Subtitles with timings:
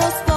[0.00, 0.29] Let's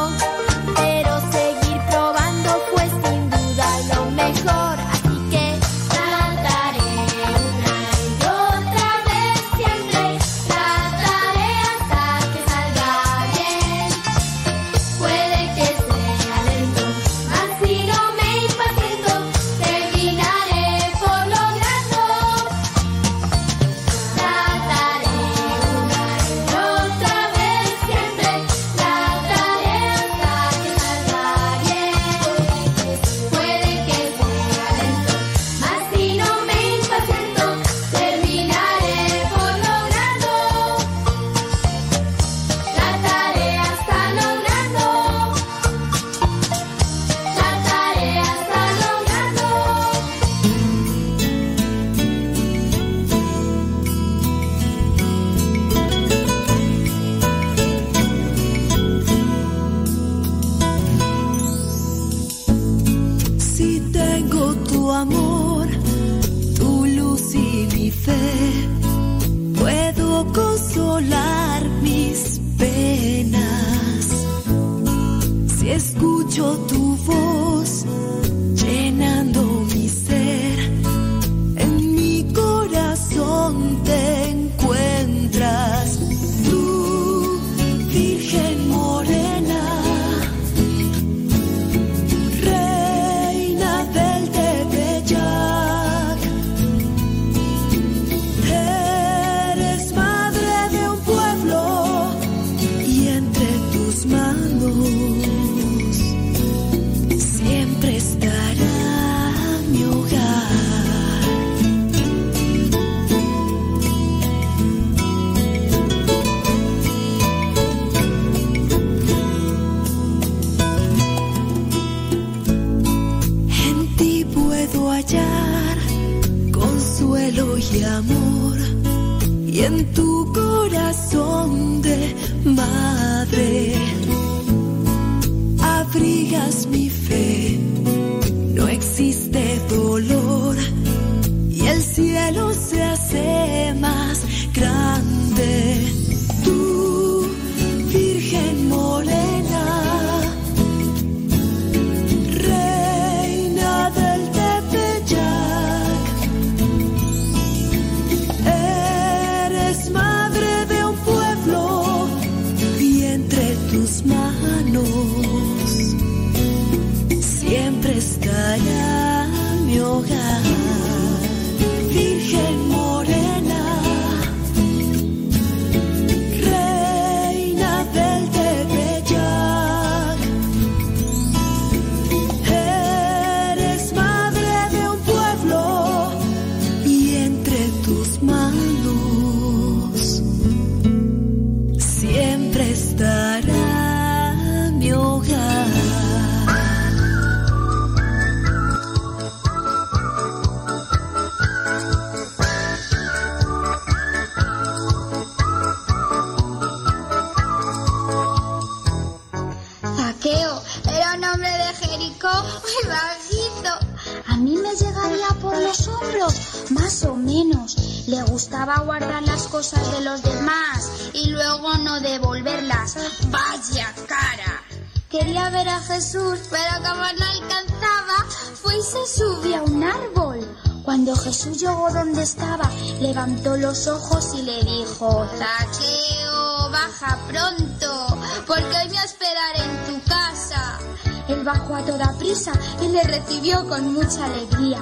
[233.00, 238.18] levantó los ojos y le dijo, Zaqueo, baja pronto,
[238.48, 240.80] porque hoy me esperaré en tu casa.
[241.28, 242.52] Él bajó a toda prisa
[242.82, 244.80] y le recibió con mucha alegría.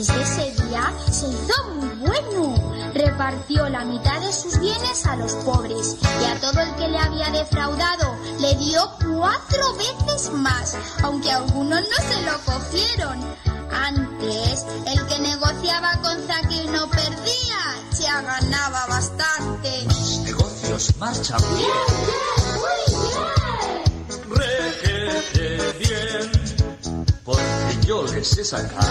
[0.00, 2.54] Desde ese día se hizo muy bueno.
[2.94, 6.98] Repartió la mitad de sus bienes a los pobres y a todo el que le
[6.98, 8.80] había defraudado le dio
[9.14, 13.20] cuatro veces más, aunque algunos no se lo cogieron.
[13.70, 17.58] Antes, el que negociaba con Zaqueo no perdía
[18.00, 19.84] ya ganaba bastante.
[19.84, 21.68] Los negocios marchan bien.
[24.30, 26.30] Régete bien,
[27.22, 27.59] porque yo
[27.90, 28.84] les sé sacar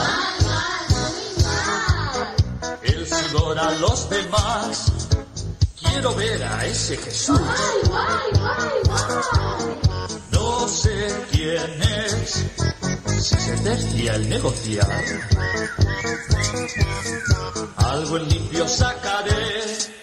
[2.83, 4.91] el sudor a los demás.
[5.79, 7.39] Quiero ver a ese Jesús.
[10.31, 12.45] No sé quién es,
[13.23, 14.89] si se tercia el negociar
[17.99, 19.98] algo en limpio sacaré.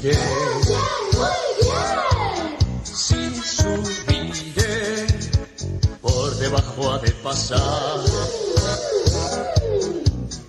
[0.00, 0.16] Subiré.
[2.84, 5.06] Si subiré,
[6.00, 8.00] por debajo ha de pasar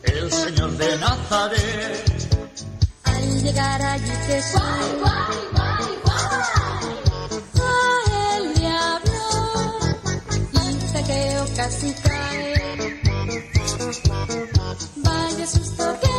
[0.04, 2.40] el Señor de Nazaret.
[3.04, 4.62] Al llegar allí Jesús,
[7.60, 7.80] a
[8.36, 9.80] él le habló
[10.70, 13.02] y saqueo casi cae.
[14.98, 16.11] Vaya susto que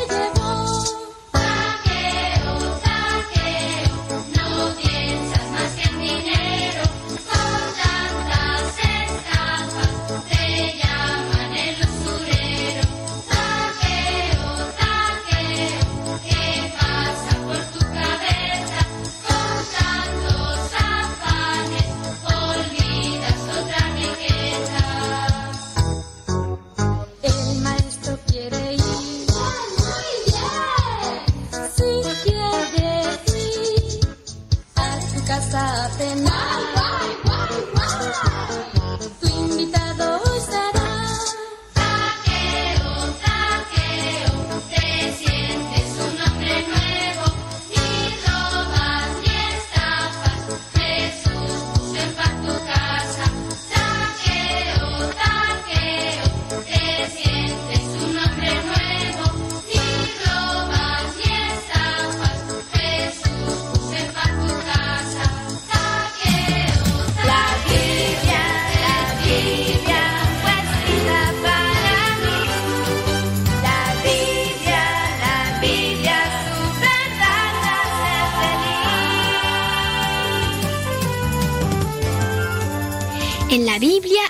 [35.64, 36.26] Escape,
[39.20, 40.11] tu invitado.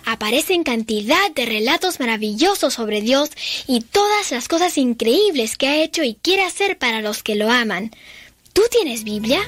[0.07, 3.31] Aparecen cantidad de relatos maravillosos sobre Dios
[3.67, 7.51] y todas las cosas increíbles que ha hecho y quiere hacer para los que lo
[7.51, 7.91] aman.
[8.55, 9.41] ¿Tú tienes Biblia?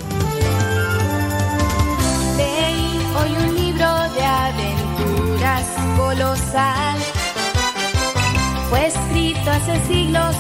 [2.37, 5.67] Leí hoy un libro de aventuras
[5.97, 6.99] colosal.
[8.69, 10.37] Fue escrito hace siglos,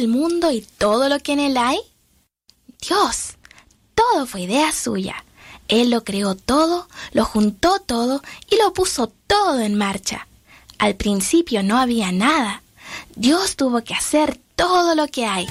[0.00, 1.78] el mundo y todo lo que en él hay?
[2.80, 3.36] Dios.
[3.94, 5.24] Todo fue idea suya.
[5.68, 10.26] Él lo creó todo, lo juntó todo y lo puso todo en marcha.
[10.78, 12.62] Al principio no había nada.
[13.14, 15.46] Dios tuvo que hacer todo lo que hay.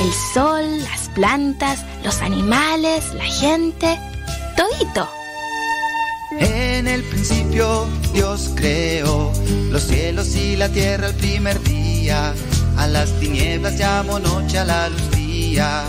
[0.00, 3.98] El sol, las plantas, los animales, la gente,
[4.56, 5.08] todito.
[6.40, 9.32] En el principio Dios creó
[9.70, 12.34] los cielos y la tierra el primer día.
[12.76, 15.84] A las tinieblas llamó noche, a la luz día.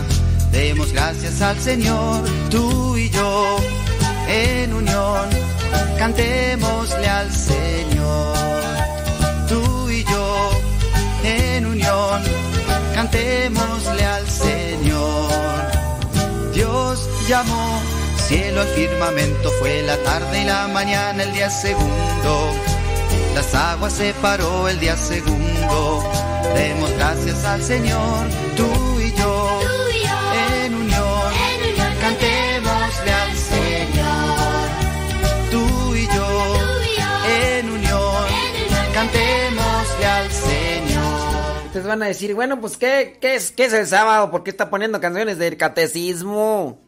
[0.52, 3.58] Demos gracias al Señor, tú y yo,
[4.28, 5.30] en unión,
[5.98, 8.38] cantémosle al Señor.
[9.50, 10.52] Tú y yo,
[11.24, 12.22] en unión,
[12.94, 15.32] cantémosle al Señor.
[16.54, 17.82] Dios llamó
[18.28, 22.54] cielo al firmamento, fue la tarde y la mañana el día segundo.
[23.36, 26.04] Las aguas separó el día segundo.
[26.56, 29.60] Demos gracias al Señor, tú y yo,
[30.64, 31.34] en unión,
[32.00, 34.70] cantémosle al Señor.
[35.50, 36.56] Tú y yo,
[37.28, 38.26] en unión,
[38.94, 41.66] cantémosle al Señor.
[41.66, 44.30] Ustedes van a decir, bueno, pues ¿qué, qué, es, ¿qué es el sábado?
[44.30, 46.80] ¿Por qué está poniendo canciones del catecismo?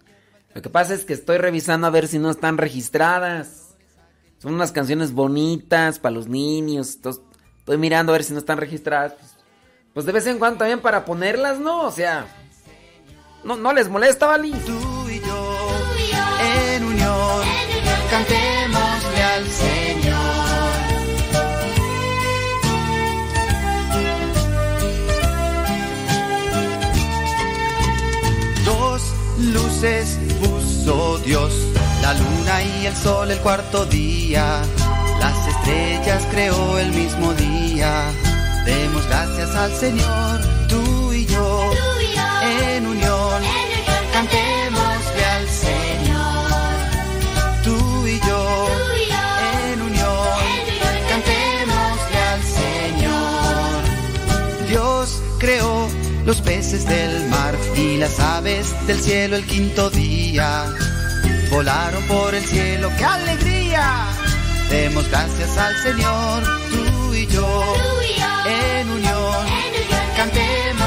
[0.54, 3.65] Lo que pasa es que estoy revisando a ver si no están registradas.
[4.46, 7.00] Son unas canciones bonitas para los niños.
[7.00, 9.14] Estoy mirando a ver si no están registradas.
[9.14, 9.32] Pues,
[9.92, 11.82] pues, de vez en cuando también para ponerlas, ¿no?
[11.88, 12.28] O sea,
[13.44, 14.52] no, no les molesta, ¿vale?
[14.52, 15.70] Tú y yo,
[16.76, 17.42] en unión,
[18.12, 20.16] cantémosle al Señor.
[28.64, 29.02] dos
[29.40, 31.65] luces puso Dios
[32.06, 34.62] la luna y el sol el cuarto día,
[35.20, 37.92] las estrellas creó el mismo día.
[38.64, 41.72] Demos gracias al Señor, tú y yo,
[42.70, 43.42] en unión,
[44.14, 46.50] cantémosle al Señor,
[47.64, 48.68] tú y yo,
[49.72, 50.40] en unión,
[51.10, 53.82] cantémosle al Señor.
[54.70, 55.88] Dios creó
[56.24, 60.66] los peces del mar y las aves del cielo el quinto día.
[61.56, 64.08] Volaron por el cielo, ¡qué alegría!
[64.70, 67.76] Demos gracias al Señor, tú y yo,
[68.46, 69.46] en unión,
[70.18, 70.85] cantémosle al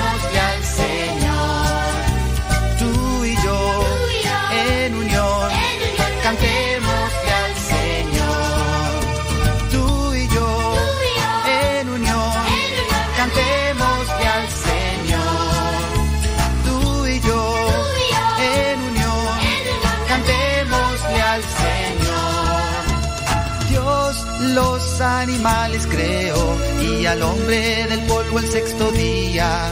[24.98, 29.70] los animales creó y al hombre del polvo el sexto día.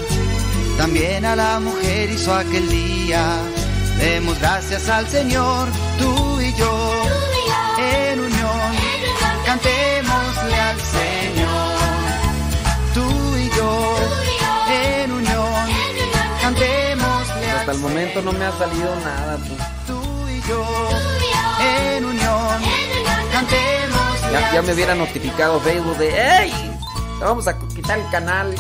[0.77, 3.25] También a la mujer hizo aquel día.
[3.99, 5.69] Demos gracias al Señor,
[5.99, 6.93] tú y yo,
[7.79, 8.73] en unión,
[9.47, 11.79] cantémosle al Señor,
[12.95, 13.97] tú y yo,
[14.71, 15.69] en unión,
[16.43, 19.39] cantémosle Hasta al el momento no me ha salido nada.
[19.39, 19.93] tú.
[19.93, 20.65] tú y yo,
[21.97, 22.63] en unión,
[23.33, 23.96] cantemos.
[24.33, 26.53] Ya, me hubiera notificado Facebook de ¡Ey!
[27.21, 28.55] Vamos a quitar el canal.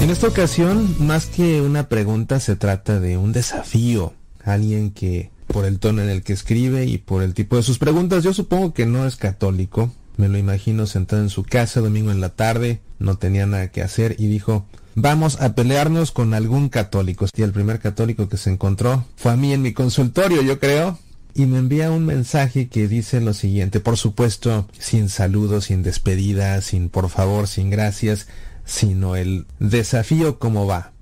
[0.00, 4.14] En esta ocasión, más que una pregunta, se trata de un desafío.
[4.44, 7.78] Alguien que, por el tono en el que escribe y por el tipo de sus
[7.78, 9.92] preguntas, yo supongo que no es católico.
[10.16, 13.82] Me lo imagino sentado en su casa domingo en la tarde, no tenía nada que
[13.82, 17.26] hacer y dijo, vamos a pelearnos con algún católico.
[17.34, 20.98] Y el primer católico que se encontró fue a mí en mi consultorio, yo creo.
[21.34, 26.60] Y me envía un mensaje que dice lo siguiente, por supuesto, sin saludos, sin despedida,
[26.60, 28.26] sin por favor, sin gracias,
[28.66, 30.92] sino el desafío como va.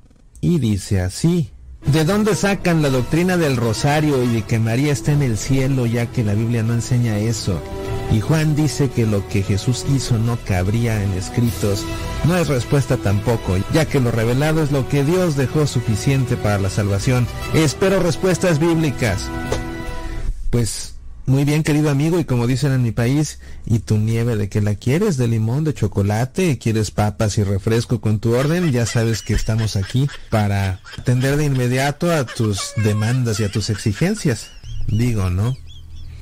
[0.40, 1.50] Y dice así,
[1.84, 5.86] ¿de dónde sacan la doctrina del rosario y de que María está en el cielo
[5.86, 7.60] ya que la Biblia no enseña eso?
[8.12, 11.84] Y Juan dice que lo que Jesús hizo no cabría en escritos.
[12.24, 16.58] No es respuesta tampoco, ya que lo revelado es lo que Dios dejó suficiente para
[16.58, 17.26] la salvación.
[17.54, 19.28] Espero respuestas bíblicas.
[20.50, 20.94] Pues
[21.26, 24.60] muy bien, querido amigo, y como dicen en mi país, ¿y tu nieve de qué
[24.60, 25.16] la quieres?
[25.16, 26.58] ¿De limón, de chocolate?
[26.58, 28.72] ¿Quieres papas y refresco con tu orden?
[28.72, 33.70] Ya sabes que estamos aquí para atender de inmediato a tus demandas y a tus
[33.70, 34.50] exigencias.
[34.88, 35.54] Digo, ¿no?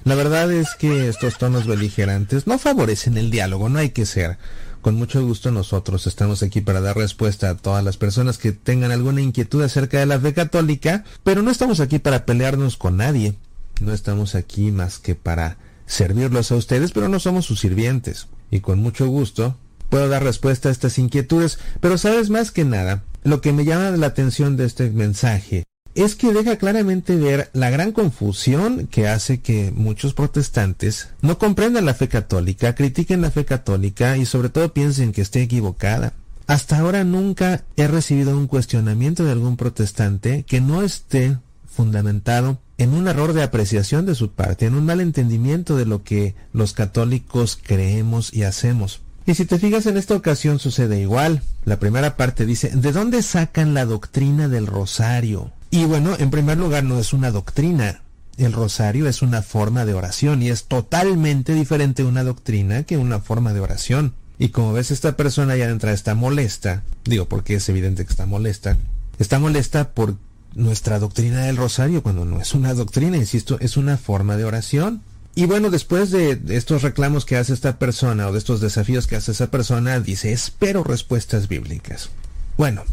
[0.09, 4.39] La verdad es que estos tonos beligerantes no favorecen el diálogo, no hay que ser.
[4.81, 8.91] Con mucho gusto nosotros estamos aquí para dar respuesta a todas las personas que tengan
[8.91, 13.35] alguna inquietud acerca de la fe católica, pero no estamos aquí para pelearnos con nadie.
[13.83, 18.29] No estamos aquí más que para servirlos a ustedes, pero no somos sus sirvientes.
[18.51, 19.59] Y con mucho gusto
[19.91, 23.91] puedo dar respuesta a estas inquietudes, pero sabes más que nada, lo que me llama
[23.91, 29.41] la atención de este mensaje es que deja claramente ver la gran confusión que hace
[29.41, 34.73] que muchos protestantes no comprendan la fe católica, critiquen la fe católica y sobre todo
[34.73, 36.13] piensen que esté equivocada.
[36.47, 42.95] Hasta ahora nunca he recibido un cuestionamiento de algún protestante que no esté fundamentado en
[42.95, 46.73] un error de apreciación de su parte, en un mal entendimiento de lo que los
[46.73, 49.01] católicos creemos y hacemos.
[49.27, 51.43] Y si te fijas en esta ocasión sucede igual.
[51.67, 55.53] La primera parte dice, ¿de dónde sacan la doctrina del rosario?
[55.71, 58.03] Y bueno, en primer lugar no es una doctrina.
[58.37, 63.21] El rosario es una forma de oración y es totalmente diferente una doctrina que una
[63.21, 64.15] forma de oración.
[64.39, 66.85] Y como ves, esta persona ya de entrada está molesta.
[67.05, 68.77] Digo, porque es evidente que está molesta.
[69.19, 70.15] Está molesta por
[70.55, 75.03] nuestra doctrina del rosario, cuando no es una doctrina, insisto, es una forma de oración.
[75.35, 79.17] Y bueno, después de estos reclamos que hace esta persona o de estos desafíos que
[79.17, 82.11] hace esa persona, dice, espero respuestas bíblicas.
[82.57, 82.85] Bueno,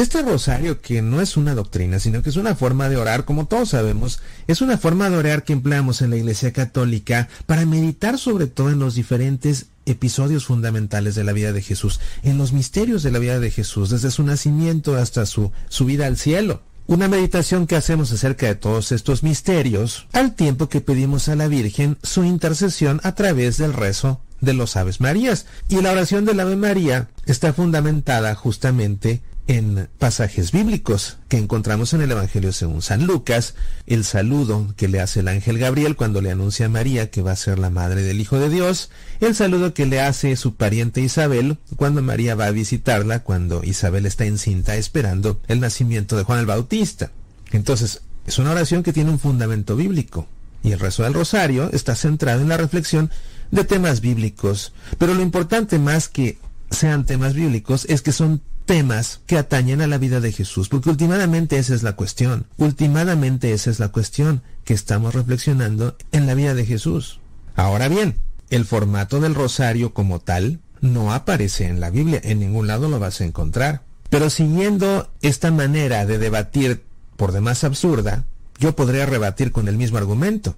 [0.00, 3.46] este rosario que no es una doctrina, sino que es una forma de orar, como
[3.46, 8.18] todos sabemos, es una forma de orar que empleamos en la Iglesia Católica para meditar
[8.18, 13.02] sobre todo en los diferentes episodios fundamentales de la vida de Jesús, en los misterios
[13.02, 16.62] de la vida de Jesús, desde su nacimiento hasta su subida al cielo.
[16.86, 21.46] Una meditación que hacemos acerca de todos estos misterios, al tiempo que pedimos a la
[21.46, 25.46] Virgen su intercesión a través del rezo de los Aves Marías.
[25.68, 32.02] Y la oración del Ave María está fundamentada justamente en pasajes bíblicos que encontramos en
[32.02, 33.56] el Evangelio según San Lucas,
[33.88, 37.32] el saludo que le hace el ángel Gabriel cuando le anuncia a María que va
[37.32, 41.00] a ser la madre del Hijo de Dios, el saludo que le hace su pariente
[41.00, 46.38] Isabel cuando María va a visitarla, cuando Isabel está encinta esperando el nacimiento de Juan
[46.38, 47.10] el Bautista.
[47.50, 50.28] Entonces, es una oración que tiene un fundamento bíblico.
[50.62, 53.10] Y el rezo del rosario está centrado en la reflexión
[53.50, 54.72] de temas bíblicos.
[54.96, 56.38] Pero lo importante más que
[56.70, 60.90] sean temas bíblicos es que son temas que atañen a la vida de Jesús, porque
[60.90, 66.34] últimamente esa es la cuestión, últimamente esa es la cuestión que estamos reflexionando en la
[66.34, 67.20] vida de Jesús.
[67.56, 68.16] Ahora bien,
[68.50, 72.98] el formato del rosario como tal no aparece en la Biblia, en ningún lado lo
[72.98, 73.82] vas a encontrar.
[74.08, 76.82] Pero siguiendo esta manera de debatir
[77.16, 78.24] por demás absurda,
[78.58, 80.56] yo podría rebatir con el mismo argumento.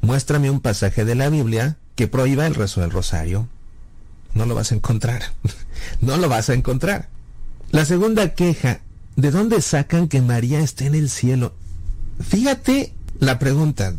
[0.00, 3.48] Muéstrame un pasaje de la Biblia que prohíba el rezo del rosario.
[4.32, 5.22] No lo vas a encontrar.
[6.00, 7.08] no lo vas a encontrar.
[7.74, 8.82] La segunda queja,
[9.16, 11.54] ¿de dónde sacan que María esté en el cielo?
[12.20, 13.96] Fíjate la pregunta,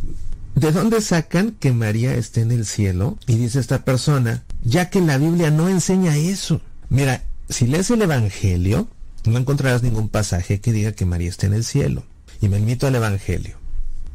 [0.55, 3.17] ¿de dónde sacan que María esté en el cielo?
[3.27, 6.61] Y dice esta persona, ya que la Biblia no enseña eso.
[6.87, 8.87] Mira, si lees el Evangelio,
[9.25, 12.03] no encontrarás ningún pasaje que diga que María esté en el cielo.
[12.39, 13.57] Y me invito al Evangelio.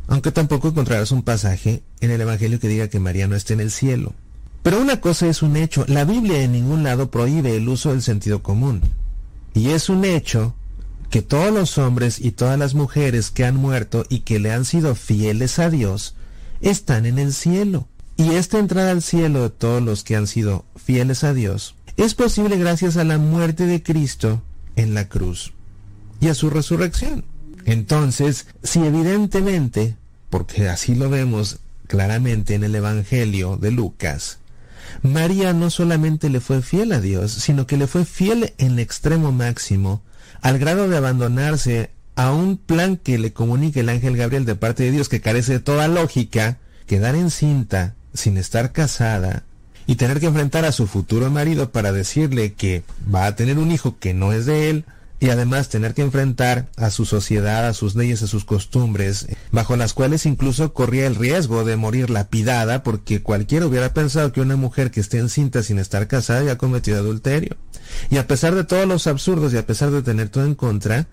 [0.06, 3.60] Aunque tampoco encontrarás un pasaje en el Evangelio que diga que María no esté en
[3.60, 4.14] el cielo.
[4.62, 8.00] Pero una cosa es un hecho, la Biblia en ningún lado prohíbe el uso del
[8.00, 8.80] sentido común.
[9.54, 10.54] Y es un hecho
[11.10, 14.64] que todos los hombres y todas las mujeres que han muerto y que le han
[14.64, 16.14] sido fieles a Dios
[16.60, 17.88] están en el cielo.
[18.16, 22.14] Y esta entrada al cielo de todos los que han sido fieles a Dios es
[22.14, 24.42] posible gracias a la muerte de Cristo
[24.76, 25.52] en la cruz
[26.20, 27.24] y a su resurrección.
[27.64, 29.96] Entonces, si evidentemente,
[30.28, 34.38] porque así lo vemos claramente en el Evangelio de Lucas,
[35.02, 38.78] María no solamente le fue fiel a Dios, sino que le fue fiel en el
[38.78, 40.02] extremo máximo,
[40.40, 44.82] al grado de abandonarse a un plan que le comunica el ángel Gabriel de parte
[44.82, 49.44] de Dios que carece de toda lógica, quedar encinta sin estar casada
[49.86, 53.72] y tener que enfrentar a su futuro marido para decirle que va a tener un
[53.72, 54.84] hijo que no es de él,
[55.20, 59.76] y además tener que enfrentar a su sociedad, a sus leyes, a sus costumbres, bajo
[59.76, 64.56] las cuales incluso corría el riesgo de morir lapidada porque cualquiera hubiera pensado que una
[64.56, 67.58] mujer que esté encinta sin estar casada ya ha cometido adulterio.
[68.08, 71.06] Y a pesar de todos los absurdos y a pesar de tener todo en contra,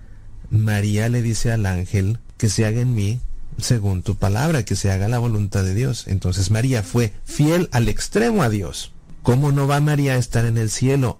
[0.50, 3.20] María le dice al ángel que se haga en mí
[3.58, 6.06] según tu palabra, que se haga la voluntad de Dios.
[6.08, 8.93] Entonces María fue fiel al extremo a Dios.
[9.22, 11.20] ¿Cómo no va María a estar en el cielo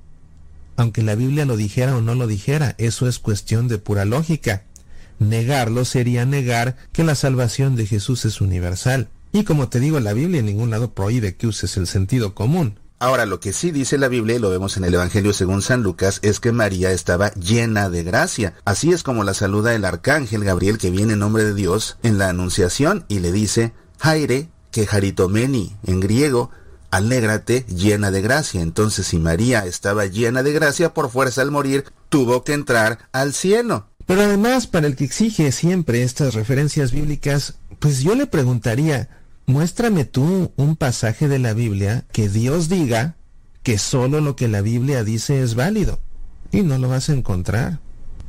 [0.77, 4.63] aunque la Biblia lo dijera o no lo dijera, eso es cuestión de pura lógica.
[5.19, 9.09] Negarlo sería negar que la salvación de Jesús es universal.
[9.33, 12.79] Y como te digo, la Biblia en ningún lado prohíbe que uses el sentido común.
[12.99, 15.83] Ahora, lo que sí dice la Biblia, y lo vemos en el Evangelio según San
[15.83, 18.55] Lucas, es que María estaba llena de gracia.
[18.65, 22.17] Así es como la saluda el arcángel Gabriel que viene en nombre de Dios en
[22.17, 26.49] la Anunciación y le dice, Jaire, que jaritomeni, en griego,
[26.97, 28.62] alégrate llena de gracia.
[28.62, 33.33] Entonces si María estaba llena de gracia, por fuerza al morir, tuvo que entrar al
[33.33, 33.88] cielo.
[34.05, 39.10] Pero además, para el que exige siempre estas referencias bíblicas, pues yo le preguntaría,
[39.45, 43.15] muéstrame tú un pasaje de la Biblia que Dios diga
[43.63, 45.99] que solo lo que la Biblia dice es válido.
[46.51, 47.79] Y no lo vas a encontrar.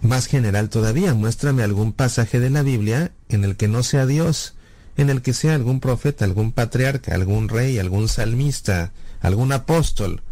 [0.02, 4.54] Más general todavía, muéstrame algún pasaje de la Biblia en el que no sea Dios
[4.98, 10.22] en el que sea algún profeta, algún patriarca, algún rey, algún salmista, algún apóstol,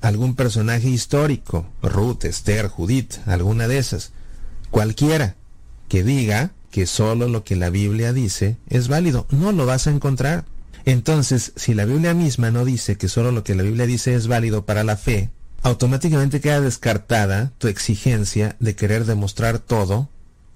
[0.00, 4.12] algún personaje histórico, Ruth, Esther, Judith, alguna de esas,
[4.70, 5.36] cualquiera
[5.88, 9.90] que diga que solo lo que la Biblia dice es válido, no lo vas a
[9.90, 10.46] encontrar.
[10.86, 14.26] Entonces, si la Biblia misma no dice que solo lo que la Biblia dice es
[14.26, 15.30] válido para la fe,
[15.62, 20.08] automáticamente queda descartada tu exigencia de querer demostrar todo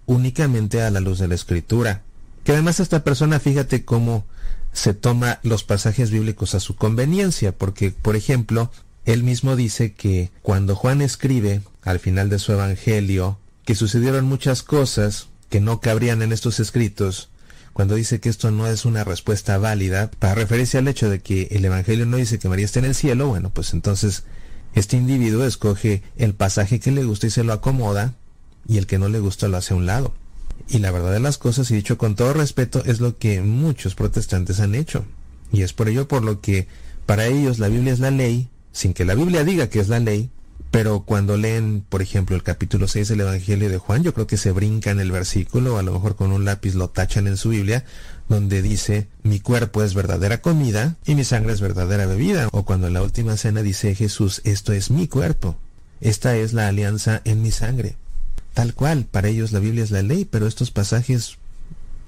[0.06, 2.02] únicamente a la luz de la escritura.
[2.48, 4.24] Que además esta persona, fíjate cómo
[4.72, 8.72] se toma los pasajes bíblicos a su conveniencia, porque, por ejemplo,
[9.04, 14.62] él mismo dice que cuando Juan escribe al final de su evangelio que sucedieron muchas
[14.62, 17.28] cosas que no cabrían en estos escritos,
[17.74, 21.48] cuando dice que esto no es una respuesta válida, para referirse al hecho de que
[21.50, 24.24] el Evangelio no dice que María está en el cielo, bueno, pues entonces
[24.72, 28.14] este individuo escoge el pasaje que le gusta y se lo acomoda,
[28.66, 30.14] y el que no le gusta lo hace a un lado.
[30.68, 33.94] Y la verdad de las cosas, y dicho con todo respeto, es lo que muchos
[33.94, 35.04] protestantes han hecho.
[35.52, 36.66] Y es por ello por lo que
[37.06, 39.98] para ellos la Biblia es la ley, sin que la Biblia diga que es la
[39.98, 40.30] ley,
[40.70, 44.36] pero cuando leen, por ejemplo, el capítulo 6 del Evangelio de Juan, yo creo que
[44.36, 47.84] se brincan el versículo, a lo mejor con un lápiz lo tachan en su Biblia,
[48.28, 52.48] donde dice, mi cuerpo es verdadera comida y mi sangre es verdadera bebida.
[52.52, 55.56] O cuando en la última cena dice Jesús, esto es mi cuerpo,
[56.02, 57.96] esta es la alianza en mi sangre.
[58.58, 59.04] Tal cual.
[59.08, 61.36] Para ellos la Biblia es la ley, pero estos pasajes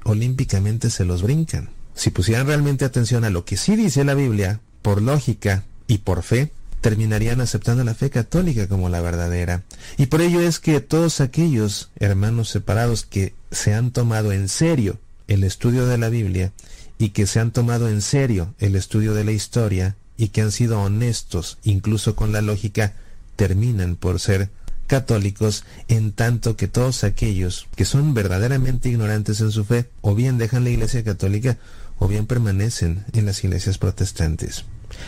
[0.02, 1.68] olímpicamente se los brincan.
[1.94, 6.24] Si pusieran realmente atención a lo que sí dice la Biblia, por lógica y por
[6.24, 9.62] fe, terminarían aceptando la fe católica como la verdadera.
[9.96, 14.98] Y por ello es que todos aquellos hermanos separados que se han tomado en serio
[15.28, 16.50] el estudio de la Biblia
[16.98, 20.50] y que se han tomado en serio el estudio de la historia y que han
[20.50, 22.94] sido honestos incluso con la lógica,
[23.36, 24.50] terminan por ser
[24.90, 30.36] católicos en tanto que todos aquellos que son verdaderamente ignorantes en su fe o bien
[30.36, 31.58] dejan la iglesia católica
[32.00, 34.64] o bien permanecen en las iglesias protestantes.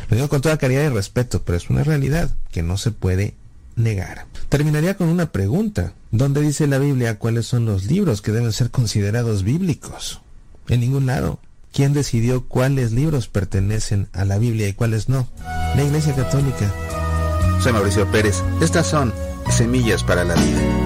[0.08, 3.34] Lo digo con toda caridad y respeto, pero es una realidad que no se puede
[3.74, 4.26] negar.
[4.48, 5.94] Terminaría con una pregunta.
[6.12, 10.22] ¿Dónde dice la Biblia cuáles son los libros que deben ser considerados bíblicos?
[10.68, 11.40] En ningún lado.
[11.72, 15.28] ¿Quién decidió cuáles libros pertenecen a la Biblia y cuáles no?
[15.74, 16.72] La Iglesia Católica.
[17.60, 18.42] Soy Mauricio Pérez.
[18.60, 19.12] Estas son
[19.50, 20.81] Semillas para la Vida.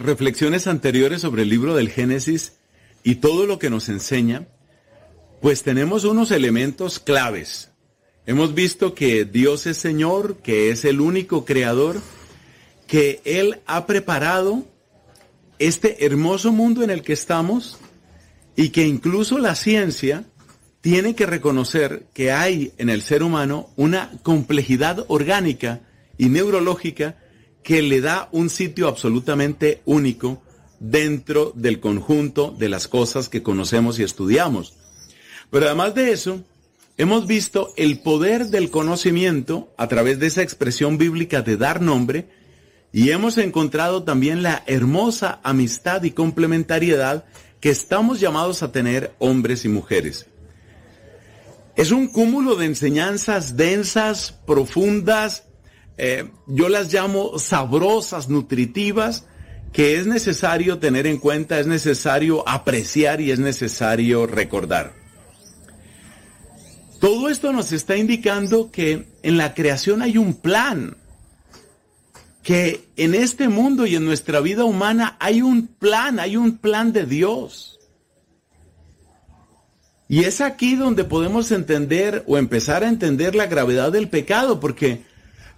[0.00, 2.54] Reflexiones anteriores sobre el libro del Génesis
[3.02, 4.48] y todo lo que nos enseña,
[5.40, 7.70] pues tenemos unos elementos claves.
[8.26, 12.00] Hemos visto que Dios es Señor, que es el único creador,
[12.86, 14.64] que Él ha preparado
[15.58, 17.78] este hermoso mundo en el que estamos
[18.56, 20.24] y que incluso la ciencia
[20.80, 25.80] tiene que reconocer que hay en el ser humano una complejidad orgánica
[26.16, 27.16] y neurológica
[27.62, 30.42] que le da un sitio absolutamente único
[30.78, 34.74] dentro del conjunto de las cosas que conocemos y estudiamos.
[35.50, 36.42] Pero además de eso,
[36.96, 42.28] hemos visto el poder del conocimiento a través de esa expresión bíblica de dar nombre
[42.92, 47.24] y hemos encontrado también la hermosa amistad y complementariedad
[47.60, 50.26] que estamos llamados a tener hombres y mujeres.
[51.76, 55.44] Es un cúmulo de enseñanzas densas, profundas,
[56.02, 59.26] eh, yo las llamo sabrosas, nutritivas,
[59.70, 64.94] que es necesario tener en cuenta, es necesario apreciar y es necesario recordar.
[67.00, 70.96] Todo esto nos está indicando que en la creación hay un plan,
[72.42, 76.94] que en este mundo y en nuestra vida humana hay un plan, hay un plan
[76.94, 77.78] de Dios.
[80.08, 85.09] Y es aquí donde podemos entender o empezar a entender la gravedad del pecado, porque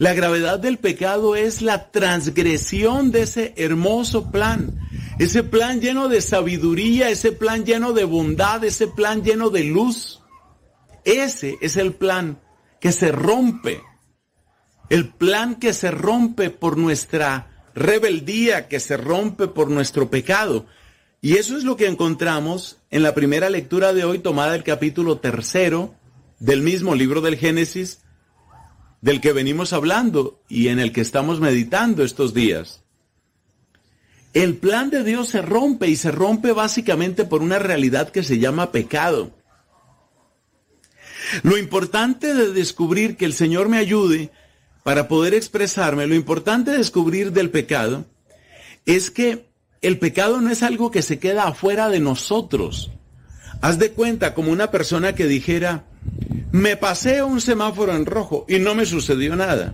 [0.03, 4.81] la gravedad del pecado es la transgresión de ese hermoso plan,
[5.21, 10.21] ese plan lleno de sabiduría, ese plan lleno de bondad, ese plan lleno de luz.
[11.05, 12.41] Ese es el plan
[12.81, 13.81] que se rompe
[14.89, 20.67] el plan que se rompe por nuestra rebeldía, que se rompe por nuestro pecado.
[21.21, 25.19] Y eso es lo que encontramos en la primera lectura de hoy, tomada del capítulo
[25.19, 25.95] tercero
[26.41, 28.03] del mismo libro del Génesis,
[29.03, 32.83] del que venimos hablando y en el que estamos meditando estos días.
[34.33, 38.39] El plan de Dios se rompe y se rompe básicamente por una realidad que se
[38.39, 39.33] llama pecado.
[41.43, 44.31] Lo importante de descubrir que el Señor me ayude
[44.85, 48.07] para poder expresarme, lo importante de descubrir del pecado
[48.87, 49.47] es que
[49.81, 52.91] el pecado no es algo que se queda afuera de nosotros.
[53.63, 55.85] Haz de cuenta como una persona que dijera,
[56.51, 59.73] me pasé un semáforo en rojo y no me sucedió nada.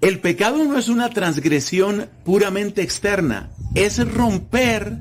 [0.00, 4.96] El pecado no es una transgresión puramente externa, es romper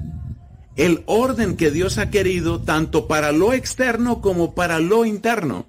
[0.76, 5.68] el orden que Dios ha querido tanto para lo externo como para lo interno.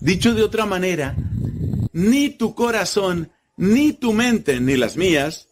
[0.00, 1.16] Dicho de otra manera,
[1.92, 5.48] ni tu corazón, ni tu mente, ni las mías,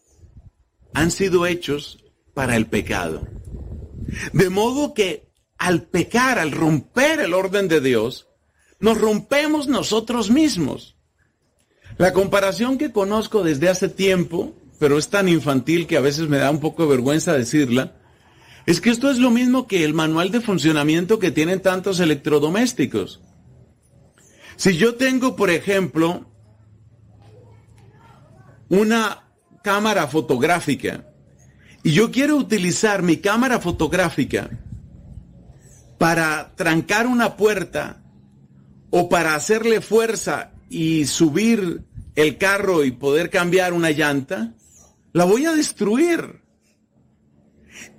[0.94, 3.26] han sido hechos para el pecado.
[4.33, 8.29] De modo que al pecar, al romper el orden de Dios,
[8.81, 10.96] nos rompemos nosotros mismos.
[11.98, 16.38] La comparación que conozco desde hace tiempo, pero es tan infantil que a veces me
[16.38, 17.96] da un poco de vergüenza decirla,
[18.66, 23.20] es que esto es lo mismo que el manual de funcionamiento que tienen tantos electrodomésticos.
[24.57, 26.27] Si yo tengo, por ejemplo,
[28.68, 29.29] una
[29.62, 31.12] cámara fotográfica
[31.82, 34.50] y yo quiero utilizar mi cámara fotográfica
[35.98, 38.02] para trancar una puerta
[38.90, 41.82] o para hacerle fuerza y subir
[42.14, 44.54] el carro y poder cambiar una llanta,
[45.12, 46.42] la voy a destruir.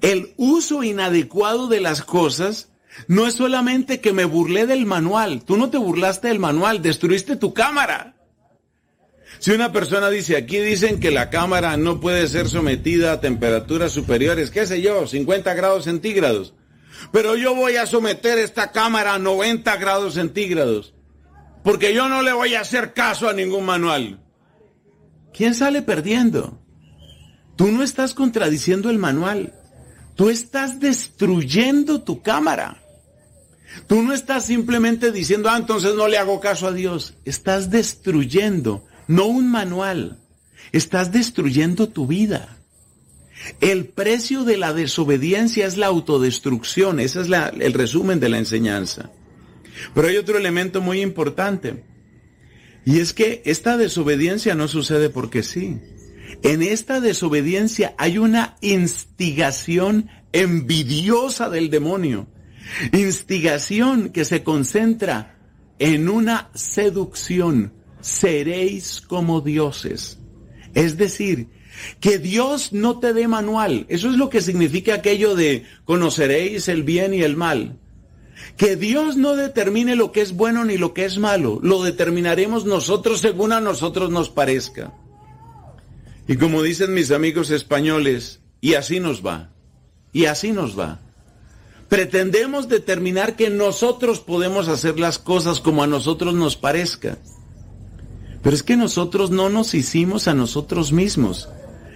[0.02, 2.70] El uso inadecuado de las cosas
[3.08, 7.36] no es solamente que me burlé del manual, tú no te burlaste del manual, destruiste
[7.36, 8.13] tu cámara.
[9.44, 13.92] Si una persona dice, aquí dicen que la cámara no puede ser sometida a temperaturas
[13.92, 16.54] superiores, qué sé yo, 50 grados centígrados,
[17.12, 20.94] pero yo voy a someter esta cámara a 90 grados centígrados,
[21.62, 24.22] porque yo no le voy a hacer caso a ningún manual.
[25.34, 26.62] ¿Quién sale perdiendo?
[27.58, 29.56] Tú no estás contradiciendo el manual,
[30.16, 32.82] tú estás destruyendo tu cámara.
[33.88, 37.16] Tú no estás simplemente diciendo, ah, entonces no le hago caso a Dios.
[37.26, 40.20] Estás destruyendo no un manual.
[40.72, 42.58] Estás destruyendo tu vida.
[43.60, 47.00] El precio de la desobediencia es la autodestrucción.
[47.00, 47.28] Ese es
[47.60, 49.12] el resumen de la enseñanza.
[49.94, 51.84] Pero hay otro elemento muy importante.
[52.86, 55.80] Y es que esta desobediencia no sucede porque sí.
[56.42, 62.28] En esta desobediencia hay una instigación envidiosa del demonio.
[62.92, 65.38] Instigación que se concentra
[65.80, 70.20] en una seducción seréis como dioses.
[70.76, 71.48] Es decir,
[72.00, 73.86] que Dios no te dé manual.
[73.90, 77.80] Eso es lo que significa aquello de conoceréis el bien y el mal.
[78.58, 81.60] Que Dios no determine lo que es bueno ni lo que es malo.
[81.64, 84.94] Lo determinaremos nosotros según a nosotros nos parezca.
[86.28, 89.50] Y como dicen mis amigos españoles, y así nos va,
[90.14, 91.00] y así nos va.
[91.90, 97.18] Pretendemos determinar que nosotros podemos hacer las cosas como a nosotros nos parezca.
[98.44, 101.50] Pero es que nosotros no nos hicimos a nosotros mismos.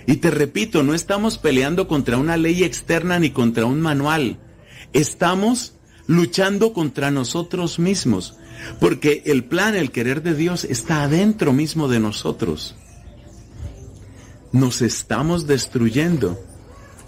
[0.08, 4.40] Y te repito, no estamos peleando contra una ley externa ni contra un manual.
[4.94, 5.74] Estamos
[6.08, 8.38] luchando contra nosotros mismos.
[8.80, 12.76] Porque el plan, el querer de Dios está adentro mismo de nosotros.
[14.54, 16.40] Nos estamos destruyendo.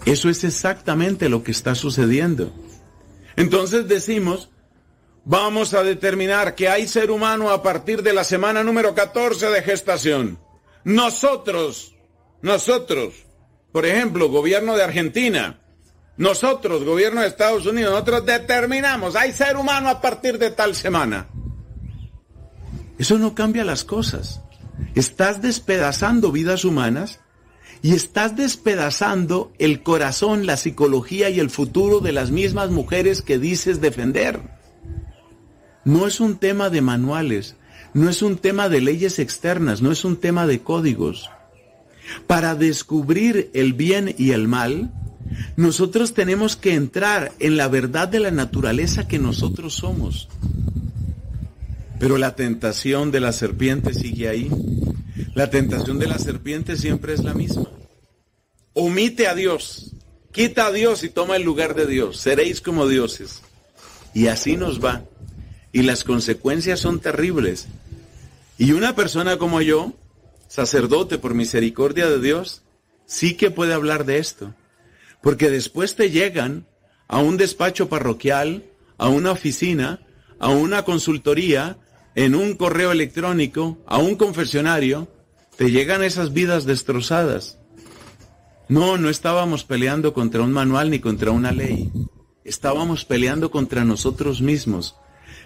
[0.04, 2.52] Eso es exactamente lo que está sucediendo.
[3.36, 4.50] Entonces decimos,
[5.24, 9.62] vamos a determinar que hay ser humano a partir de la semana número 14 de
[9.62, 10.38] gestación.
[10.84, 11.94] Nosotros,
[12.42, 13.26] nosotros,
[13.72, 15.60] por ejemplo, gobierno de Argentina,
[16.16, 21.28] nosotros, gobierno de Estados Unidos, nosotros determinamos, hay ser humano a partir de tal semana.
[22.98, 24.42] Eso no cambia las cosas.
[24.94, 27.20] Estás despedazando vidas humanas
[27.82, 33.38] y estás despedazando el corazón, la psicología y el futuro de las mismas mujeres que
[33.38, 34.59] dices defender.
[35.84, 37.56] No es un tema de manuales,
[37.94, 41.30] no es un tema de leyes externas, no es un tema de códigos.
[42.26, 44.92] Para descubrir el bien y el mal,
[45.56, 50.28] nosotros tenemos que entrar en la verdad de la naturaleza que nosotros somos.
[51.98, 54.50] Pero la tentación de la serpiente sigue ahí.
[55.34, 57.68] La tentación de la serpiente siempre es la misma.
[58.72, 59.92] Omite a Dios,
[60.32, 62.18] quita a Dios y toma el lugar de Dios.
[62.18, 63.42] Seréis como dioses.
[64.14, 65.04] Y así nos va.
[65.72, 67.68] Y las consecuencias son terribles.
[68.58, 69.94] Y una persona como yo,
[70.48, 72.62] sacerdote por misericordia de Dios,
[73.06, 74.54] sí que puede hablar de esto.
[75.22, 76.66] Porque después te llegan
[77.08, 78.64] a un despacho parroquial,
[78.98, 80.00] a una oficina,
[80.38, 81.78] a una consultoría,
[82.14, 85.08] en un correo electrónico, a un confesionario,
[85.56, 87.58] te llegan esas vidas destrozadas.
[88.68, 91.90] No, no estábamos peleando contra un manual ni contra una ley.
[92.44, 94.96] Estábamos peleando contra nosotros mismos.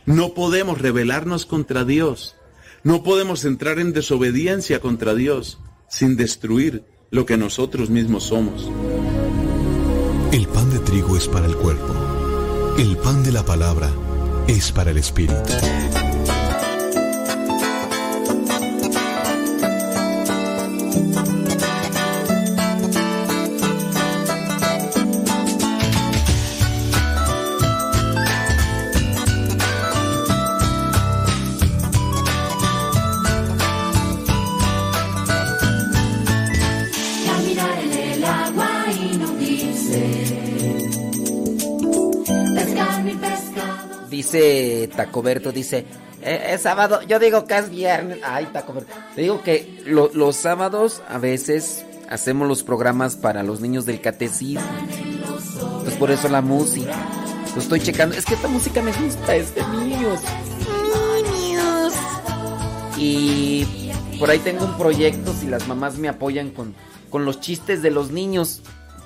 [0.07, 2.37] No podemos rebelarnos contra Dios.
[2.83, 8.71] No podemos entrar en desobediencia contra Dios sin destruir lo que nosotros mismos somos.
[10.33, 11.95] El pan de trigo es para el cuerpo.
[12.77, 13.91] El pan de la palabra
[14.47, 15.53] es para el espíritu.
[44.35, 45.87] Dice Tacoberto, dice,
[46.20, 48.18] "Eh, es sábado, yo digo que es viernes.
[48.24, 48.93] Ay, Tacoberto.
[49.14, 54.01] Te digo que lo- los sábados a veces hacemos los programas para los niños del
[54.01, 54.61] catecismo.
[55.85, 56.97] Pues por eso la música.
[57.55, 58.16] Lo estoy checando.
[58.16, 60.18] Es que esta música me gusta, es de niños.
[61.32, 61.93] Niños.
[62.97, 66.74] Y por ahí tengo un proyecto, si las mamás me apoyan con,
[67.09, 68.62] con los chistes de los niños.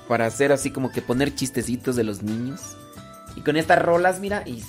[0.07, 2.61] Para hacer así como que poner chistecitos de los niños.
[3.35, 4.63] Y con estas rolas, mira, y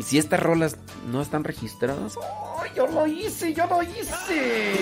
[0.00, 0.78] y si estas rolas
[1.12, 2.16] no están registradas,
[2.58, 4.78] ¡ay, yo lo hice, yo lo hice!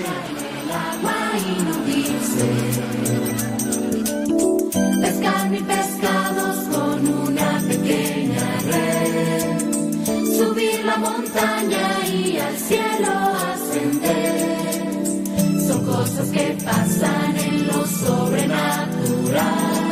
[5.02, 9.58] Pescar mi pescados con una pequeña red.
[10.38, 13.10] Subir la montaña y al cielo
[13.54, 14.94] ascender.
[15.66, 19.87] Son cosas que pasan en lo sobrenatural.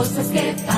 [0.00, 0.69] Cosas que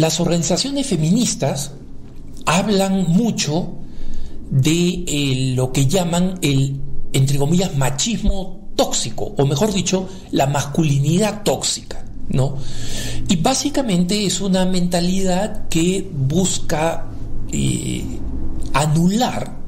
[0.00, 1.72] las organizaciones feministas
[2.46, 3.74] hablan mucho
[4.50, 6.80] de eh, lo que llaman el,
[7.12, 12.56] entre comillas, machismo tóxico, o mejor dicho, la masculinidad tóxica, ¿no?
[13.28, 17.06] Y básicamente es una mentalidad que busca
[17.52, 18.04] eh,
[18.72, 19.58] anular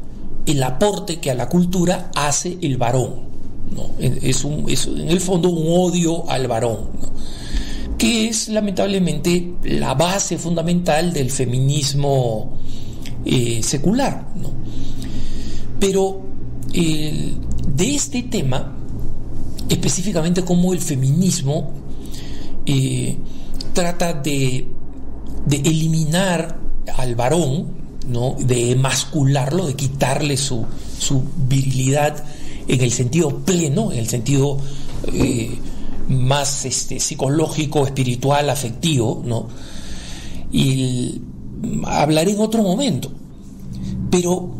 [0.46, 3.28] el aporte que a la cultura hace el varón,
[3.76, 3.90] ¿no?
[4.00, 6.88] Es, un, es en el fondo un odio al varón.
[8.02, 12.58] Que es lamentablemente la base fundamental del feminismo
[13.24, 14.26] eh, secular.
[14.34, 14.50] ¿no?
[15.78, 16.20] Pero
[16.72, 18.76] de este tema,
[19.68, 21.70] específicamente como el feminismo
[22.66, 23.18] eh,
[23.72, 24.66] trata de,
[25.46, 26.58] de, eliminar
[26.96, 27.68] al varón,
[28.08, 28.34] ¿no?
[28.36, 30.66] de emascularlo, de quitarle su,
[30.98, 32.24] su virilidad
[32.66, 34.58] en el sentido pleno, en el sentido
[35.12, 35.56] eh,
[36.08, 39.48] más este, psicológico, espiritual, afectivo, ¿no?
[40.50, 41.20] Y
[41.84, 43.10] hablaré en otro momento.
[44.10, 44.50] Pero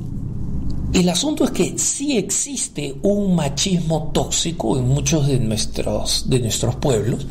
[0.93, 6.76] el asunto es que sí existe un machismo tóxico en muchos de nuestros, de nuestros
[6.76, 7.26] pueblos.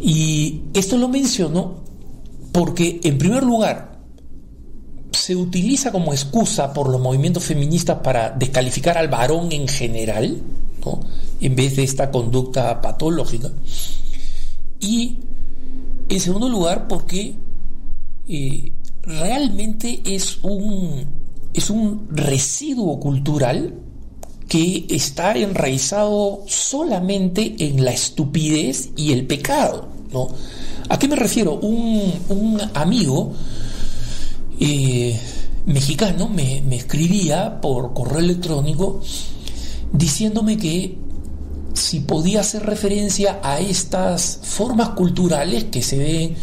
[0.00, 1.74] Y esto lo menciono
[2.52, 3.89] porque, en primer lugar,
[5.20, 10.40] se utiliza como excusa por los movimientos feministas para descalificar al varón en general,
[10.84, 11.00] ¿no?
[11.40, 13.50] en vez de esta conducta patológica.
[14.80, 15.18] Y
[16.08, 17.34] en segundo lugar, porque
[18.28, 21.04] eh, realmente es un,
[21.52, 23.74] es un residuo cultural
[24.48, 29.88] que está enraizado solamente en la estupidez y el pecado.
[30.88, 31.54] ¿A qué me refiero?
[31.54, 33.32] Un, amigo
[34.60, 35.18] eh,
[35.64, 39.00] mexicano me, escribía por correo electrónico
[39.90, 40.98] diciéndome que
[41.72, 46.34] si podía hacer referencia a estas formas culturales que se ven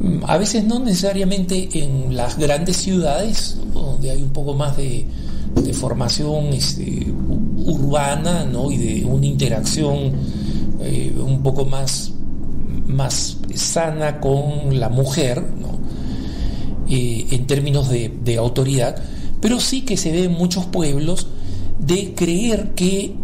[0.00, 5.06] mm, a veces no necesariamente en las grandes ciudades, donde hay un poco más de,
[5.72, 7.06] formación este,
[7.56, 8.70] urbana ¿no?
[8.70, 10.12] y de una interacción
[10.80, 12.12] eh, un poco más,
[12.86, 15.42] más sana con la mujer.
[16.90, 18.96] Eh, en términos de, autoridad,
[19.42, 21.26] pero sí que se ve en muchos pueblos
[21.78, 23.14] de creer que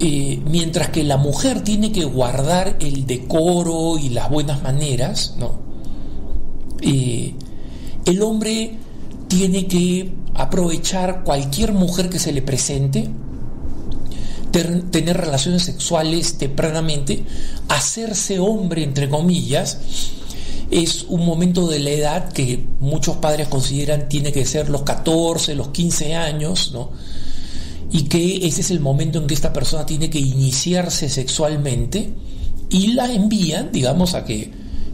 [0.00, 5.60] eh, mientras que la mujer tiene que guardar el decoro y las buenas maneras, ¿no?
[6.80, 7.34] Eh,
[8.06, 8.78] el hombre
[9.28, 13.10] tiene que aprovechar cualquier mujer que se le presente,
[14.52, 17.24] tener relaciones sexuales tempranamente,
[17.68, 19.80] hacerse hombre, entre comillas,
[20.72, 25.54] es un momento de la edad que muchos padres consideran tiene que ser los 14,
[25.54, 26.90] los 15 años, ¿no?
[27.92, 32.10] y que ese es el momento en que esta persona tiene que iniciarse sexualmente
[32.70, 34.50] y la envían, digamos, a que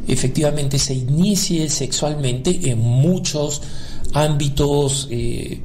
[0.09, 3.63] efectivamente se inicie sexualmente en muchos
[4.15, 5.61] ámbitos eh,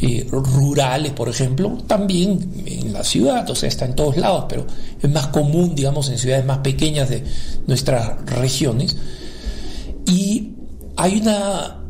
[0.00, 4.66] eh, rurales, por ejemplo, también en la ciudad, o sea, está en todos lados, pero
[5.00, 7.22] es más común, digamos, en ciudades más pequeñas de
[7.66, 8.96] nuestras regiones.
[10.06, 10.52] Y
[10.96, 11.84] hay una,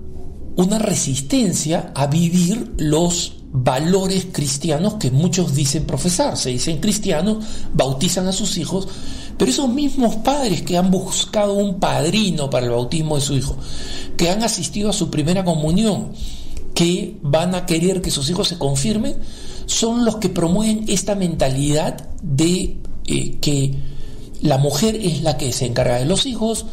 [0.57, 6.37] una resistencia a vivir los valores cristianos que muchos dicen profesar.
[6.37, 7.45] Se dicen cristianos,
[7.75, 8.89] bautizan a sus hijos,
[9.37, 13.57] pero esos mismos padres que han buscado un padrino para el bautismo de su hijo,
[14.17, 16.13] que han asistido a su primera comunión,
[16.75, 19.17] que van a querer que sus hijos se confirmen,
[19.67, 23.75] son los que promueven esta mentalidad de eh, que
[24.41, 26.67] la mujer es la que se encarga de los hijos,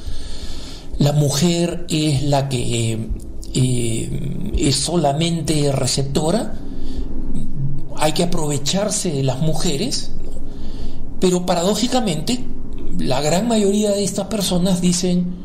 [0.99, 3.09] la mujer es la que
[3.53, 6.53] eh, es solamente receptora,
[7.95, 10.11] hay que aprovecharse de las mujeres,
[11.19, 12.45] pero paradójicamente
[12.97, 15.35] la gran mayoría de estas personas dicen,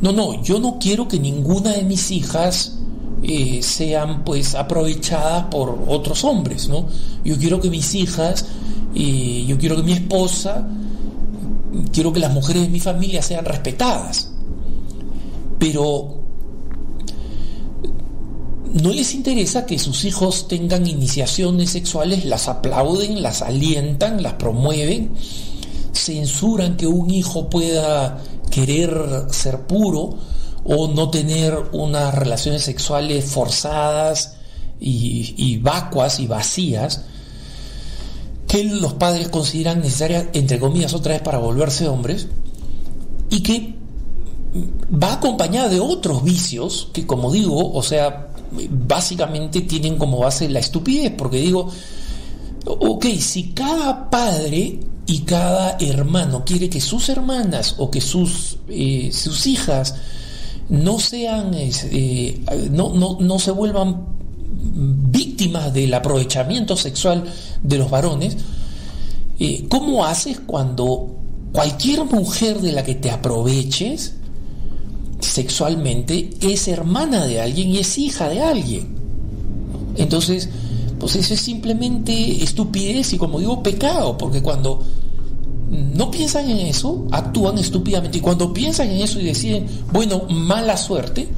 [0.00, 2.78] no, no, yo no quiero que ninguna de mis hijas
[3.22, 6.86] eh, sean pues aprovechadas por otros hombres, ¿no?
[7.22, 8.46] Yo quiero que mis hijas,
[8.94, 10.66] eh, yo quiero que mi esposa,
[11.92, 14.31] quiero que las mujeres de mi familia sean respetadas.
[15.62, 16.24] Pero
[18.74, 25.12] no les interesa que sus hijos tengan iniciaciones sexuales, las aplauden, las alientan, las promueven,
[25.92, 30.18] censuran que un hijo pueda querer ser puro
[30.64, 34.38] o no tener unas relaciones sexuales forzadas
[34.80, 37.02] y, vacuas y vacías
[38.48, 42.26] que los padres consideran necesarias, entre comillas, otra vez para volverse hombres,
[43.30, 43.81] y que
[44.54, 48.28] va acompañada de otros vicios que, como digo, o sea,
[48.70, 51.70] básicamente tienen como base la estupidez, porque digo,
[52.66, 59.10] ok, si cada padre y cada hermano quiere que sus hermanas o que sus, eh,
[59.12, 59.94] sus hijas
[60.68, 62.40] no sean, eh,
[62.70, 64.06] no, no, no se vuelvan
[64.74, 67.24] víctimas del aprovechamiento sexual
[67.62, 68.36] de los varones,
[69.38, 71.16] eh, ¿cómo haces cuando
[71.52, 74.14] cualquier mujer de la que te aproveches
[75.22, 78.88] sexualmente es hermana de alguien y es hija de alguien?
[79.96, 80.48] Entonces,
[80.98, 84.82] pues eso es simplemente estupidez y como digo, pecado, porque cuando
[85.70, 88.18] no piensan en eso, actúan estúpidamente.
[88.18, 91.28] Y cuando piensan en eso y deciden, bueno, mala suerte,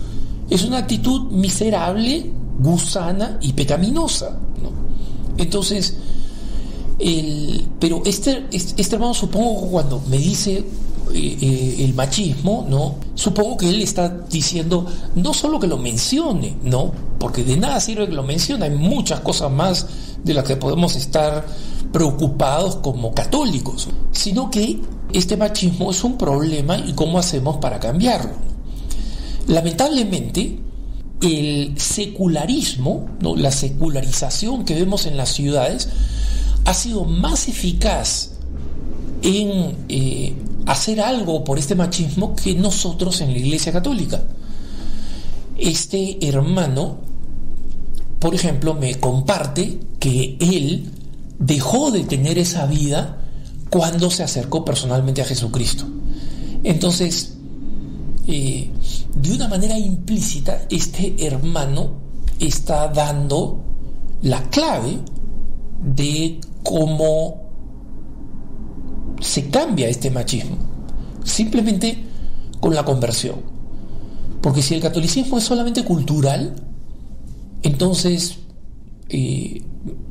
[0.51, 4.37] es una actitud miserable, gusana y pecaminosa.
[5.39, 5.97] Entonces,
[6.99, 10.65] el, pero este, este hermano supongo cuando me dice
[11.13, 12.97] el machismo, ¿no?
[13.15, 16.93] Supongo que él está diciendo no solo que lo mencione, ¿no?
[17.19, 19.87] Porque de nada sirve que lo mencione, hay muchas cosas más
[20.23, 21.47] de las que podemos estar
[21.93, 24.81] preocupados como católicos, sino que
[25.13, 28.33] este machismo es un problema y cómo hacemos para cambiarlo.
[29.47, 30.59] Lamentablemente,
[31.21, 33.37] el secularismo, ¿no?
[33.37, 35.89] la secularización que vemos en las ciudades,
[36.65, 38.33] ha sido más eficaz
[39.23, 40.35] en eh,
[40.67, 44.23] hacer algo por este machismo que nosotros en la Iglesia Católica.
[45.59, 46.99] Este hermano,
[48.19, 50.91] por ejemplo, me comparte que él
[51.39, 53.19] dejó de tener esa vida
[53.71, 55.85] cuando se acercó personalmente a Jesucristo.
[56.63, 57.35] Entonces,
[58.27, 58.71] eh,
[59.15, 61.93] de una manera implícita, este hermano
[62.41, 63.63] está dando
[64.23, 64.99] la clave
[65.83, 67.44] de cómo
[69.21, 70.57] se cambia este machismo.
[71.25, 71.99] Simplemente
[72.61, 73.37] con la conversión.
[74.41, 76.55] Porque si el catolicismo es solamente cultural,
[77.63, 78.39] entonces
[79.09, 79.63] eh,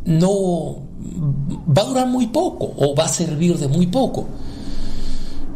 [0.05, 0.77] no
[1.75, 4.27] va a durar muy poco o va a servir de muy poco.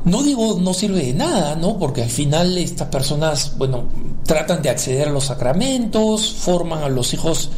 [0.05, 1.77] No digo no sirve de nada, ¿no?
[1.77, 3.85] Porque al final estas personas, bueno,
[4.25, 7.49] tratan de acceder a los sacramentos, forman a los hijos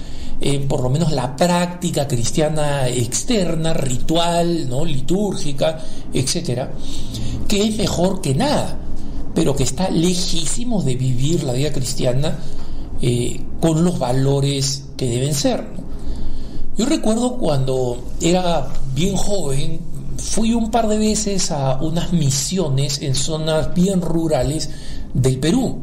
[0.41, 4.85] en por lo menos la práctica cristiana externa, ritual, ¿no?
[4.85, 5.79] litúrgica,
[6.13, 6.71] etcétera,
[7.47, 8.77] que es mejor que nada,
[9.35, 12.37] pero que está lejísimo de vivir la vida cristiana
[13.01, 15.65] eh, con los valores que deben ser.
[16.77, 19.81] Yo recuerdo cuando era bien joven,
[20.17, 24.69] fui un par de veces a unas misiones en zonas bien rurales
[25.13, 25.79] del Perú.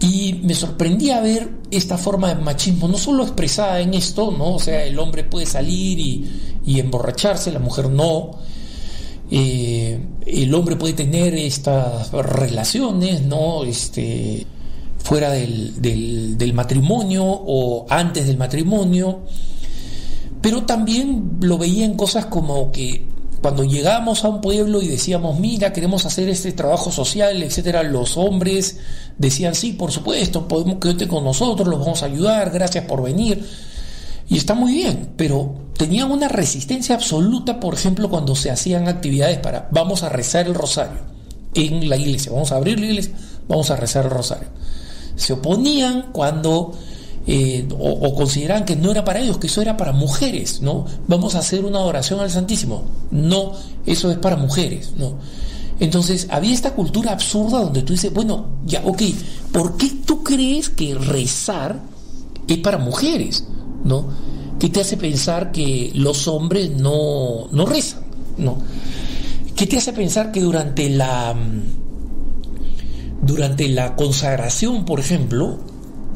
[0.00, 4.54] Y me sorprendía ver esta forma de machismo, no solo expresada en esto, ¿no?
[4.54, 8.32] O sea, el hombre puede salir y, emborracharse, la mujer no.
[9.30, 13.64] Eh, el hombre puede tener estas relaciones, ¿no?
[13.64, 14.46] Este,
[15.06, 19.20] fuera del, del, matrimonio o antes del matrimonio,
[20.42, 23.06] pero también lo veía en cosas como que
[23.40, 28.16] cuando llegamos a un pueblo y decíamos, mira, queremos hacer este trabajo social, etcétera, los
[28.16, 28.78] hombres
[29.18, 33.46] decían, sí, por supuesto, podemos quedarte con nosotros, los vamos a ayudar, gracias por venir.
[34.28, 39.38] Y está muy bien, pero tenían una resistencia absoluta, por ejemplo, cuando se hacían actividades
[39.38, 40.98] para, vamos a rezar el rosario
[41.54, 43.14] en la iglesia, vamos a abrir la iglesia,
[43.48, 44.48] vamos a rezar el rosario
[45.16, 46.72] se oponían cuando
[47.28, 50.86] eh, o, consideraban que no era para ellos, que eso era para mujeres, ¿no?
[51.08, 52.84] Vamos a hacer una oración al Santísimo.
[53.10, 53.52] No,
[53.84, 55.14] eso es para mujeres, ¿no?
[55.80, 59.02] Entonces había esta cultura absurda donde tú dices, bueno, ya, ok,
[59.52, 61.80] ¿por qué tú crees que rezar
[62.46, 63.44] es para mujeres?
[63.84, 64.06] ¿No?
[64.58, 68.00] ¿Qué te hace pensar que los hombres no, no rezan?
[68.38, 68.58] ¿No?
[69.54, 71.34] ¿Qué te hace pensar que durante la
[73.22, 75.58] durante la consagración, por ejemplo,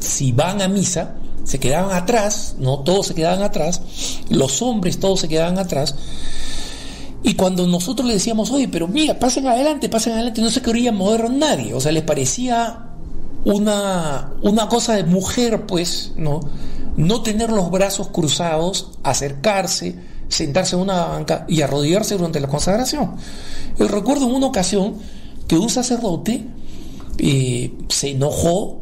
[0.01, 3.81] si van a misa, se quedaban atrás, no todos se quedaban atrás,
[4.29, 5.95] los hombres todos se quedaban atrás.
[7.23, 10.91] Y cuando nosotros le decíamos, oye, pero mira, pasen adelante, pasen adelante, no se quería
[10.91, 11.73] mover nadie.
[11.73, 12.87] O sea, les parecía
[13.45, 16.39] una, una cosa de mujer, pues, ¿no?
[16.97, 19.95] No tener los brazos cruzados, acercarse,
[20.29, 23.15] sentarse en una banca y arrodillarse durante la consagración.
[23.77, 24.95] Yo recuerdo en una ocasión
[25.47, 26.47] que un sacerdote
[27.19, 28.80] eh, se enojó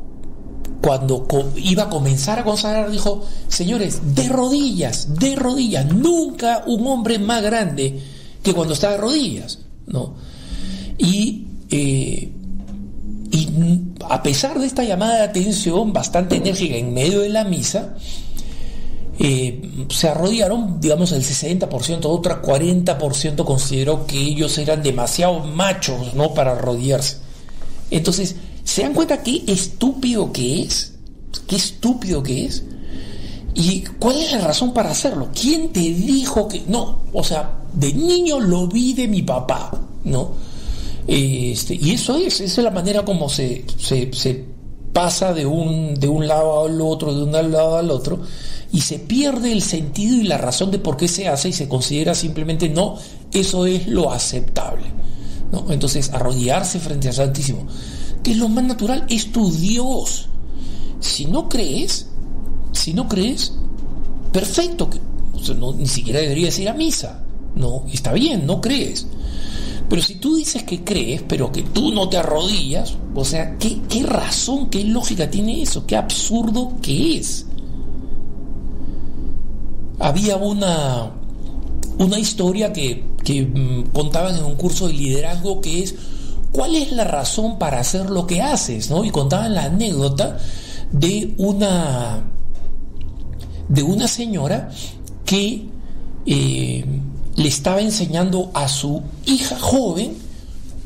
[0.82, 7.20] cuando iba a comenzar a consagrar, dijo, señores, de rodillas, de rodillas, nunca un hombre
[7.20, 8.00] más grande
[8.42, 10.14] que cuando está de rodillas, ¿no?
[10.98, 12.32] Y, eh,
[13.32, 13.50] y
[14.10, 17.96] a pesar de esta llamada de atención bastante enérgica en medio de la misa,
[19.22, 26.34] eh, se arrodillaron, digamos, el 60%, otra 40% consideró que ellos eran demasiado machos, ¿no?
[26.34, 27.18] Para arrodillarse.
[27.92, 28.38] Entonces,
[28.70, 30.94] ¿se dan cuenta qué estúpido que es?
[31.48, 32.64] ¿Qué estúpido que es?
[33.56, 35.30] ¿Y cuál es la razón para hacerlo?
[35.34, 36.62] ¿Quién te dijo que.?
[36.68, 39.72] No, o sea, de niño lo vi de mi papá,
[40.04, 40.34] ¿no?
[41.08, 43.66] Este, y eso es, esa es la manera como se,
[44.94, 48.20] pasa de un, de un lado al otro, de un lado al otro,
[48.72, 51.68] y se pierde el sentido y la razón de por qué se hace y se
[51.68, 52.98] considera simplemente no,
[53.34, 54.86] eso es lo aceptable.
[55.52, 55.72] ¿no?
[55.72, 57.66] Entonces, arrodillarse frente al Santísimo,
[58.24, 60.30] que es lo más natural, es tu Dios.
[61.00, 62.08] Si no crees,
[62.72, 63.54] si no crees,
[64.32, 64.90] perfecto,
[65.78, 67.24] ni siquiera deberías ir a misa.
[67.56, 69.08] No, está bien, no crees.
[69.90, 73.80] Pero si tú dices que crees, pero que tú no te arrodillas, o sea, ¿qué,
[73.90, 75.88] qué razón, qué lógica tiene eso?
[75.88, 77.48] ¿Qué absurdo que es?
[79.98, 81.12] Había una,
[81.98, 85.96] una historia que, que mm, contaban en un curso de liderazgo que es
[86.52, 88.90] ¿cuál es la razón para hacer lo que haces?
[88.90, 89.04] ¿no?
[89.04, 90.38] Y contaban la anécdota
[90.92, 92.24] de una
[93.68, 94.72] de una señora
[95.26, 95.68] que
[96.26, 96.86] eh,
[97.36, 100.18] le estaba enseñando a su hija joven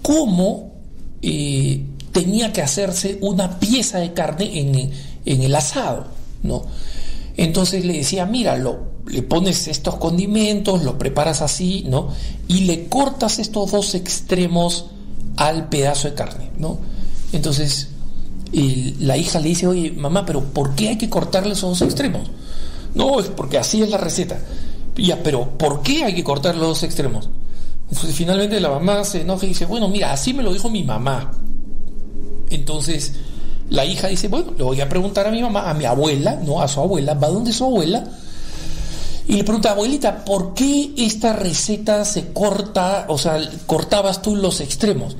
[0.01, 0.73] cómo
[1.21, 4.91] eh, tenía que hacerse una pieza de carne
[5.25, 6.07] en, el asado,
[6.43, 6.63] ¿no?
[7.37, 12.09] Entonces le decía, míralo, le pones estos condimentos, lo preparas así, ¿no?
[12.47, 14.87] Y le cortas estos dos extremos
[15.37, 16.77] al pedazo de carne, ¿no?
[17.31, 17.89] Entonces
[18.99, 22.29] la hija le dice, oye, mamá, pero ¿por qué hay que cortarle esos dos extremos?
[22.93, 24.39] No, es porque así es la receta.
[24.95, 27.29] Ya, pero ¿por qué hay que cortar los dos extremos?
[27.89, 30.83] Entonces finalmente la mamá se enoja y dice, bueno, mira, así me lo dijo mi
[30.83, 31.31] mamá.
[32.49, 33.13] Entonces
[33.69, 36.61] la hija dice, bueno, le voy a preguntar a mi mamá, a mi abuela, no
[36.61, 38.03] a su abuela, va donde su abuela,
[39.33, 44.61] y le pregunta, abuelita, ¿por qué esta receta se corta, o sea, cortabas tú los
[44.61, 45.17] extremos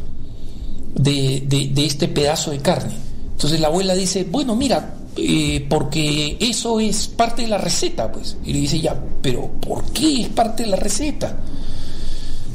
[0.93, 2.93] de, de este pedazo de carne?
[3.31, 8.37] Entonces la abuela dice, bueno, mira, eh, porque eso es parte de la receta, pues.
[8.45, 11.35] Y le dice, ya, pero ¿por qué es parte de la receta?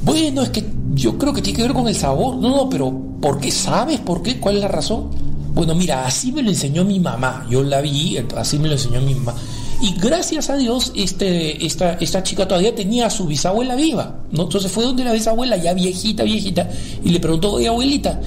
[0.03, 2.37] Bueno, es que yo creo que tiene que ver con el sabor.
[2.37, 4.01] No, no, pero ¿por qué sabes?
[4.01, 4.41] ¿Por qué?
[4.41, 5.11] ¿Cuál es la razón?
[5.55, 7.47] Bueno, mira, así me lo enseñó mi mamá.
[7.51, 9.35] Yo la vi, así me lo enseñó mi mamá.
[9.81, 14.23] Y gracias a Dios, este, esta, esta chica todavía tenía a su bisabuela viva.
[14.33, 14.45] ¿no?
[14.45, 16.69] Entonces fue donde la bisabuela, ya viejita, viejita,
[17.05, 18.21] y le preguntó, oye, abuelita,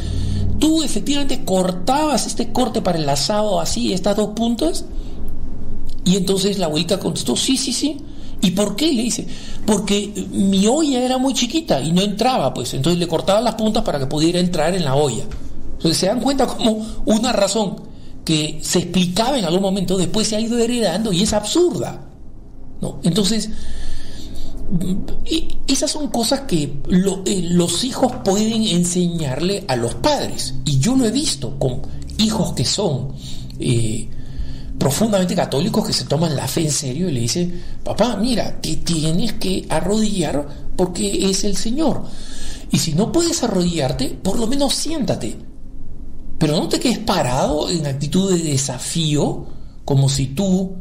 [0.59, 4.85] tú efectivamente cortabas este corte para el asado así, estas dos puntas.
[6.05, 7.97] Y entonces la abuelita contestó, sí, sí, sí.
[8.41, 8.91] ¿Y por qué?
[8.93, 9.27] Le dice,
[9.65, 12.73] porque mi olla era muy chiquita y no entraba, pues.
[12.73, 15.25] Entonces le cortaba las puntas para que pudiera entrar en la olla.
[15.73, 17.90] Entonces se dan cuenta como una razón
[18.25, 22.07] que se explicaba en algún momento, después se ha ido heredando y es absurda.
[22.81, 22.99] ¿no?
[23.03, 23.49] Entonces,
[25.67, 30.55] esas son cosas que eh, los hijos pueden enseñarle a los padres.
[30.65, 31.81] Y yo lo he visto con
[32.17, 33.13] hijos que son
[33.59, 34.07] eh,
[34.77, 38.77] profundamente católicos, que se toman la fe en serio y le dicen, papá, mira, te
[38.77, 42.03] tienes que arrodillar porque es el Señor.
[42.71, 45.37] Y si no puedes arrodillarte, por lo menos siéntate.
[46.41, 49.45] Pero no te quedes parado en actitud de desafío,
[49.85, 50.71] como si tú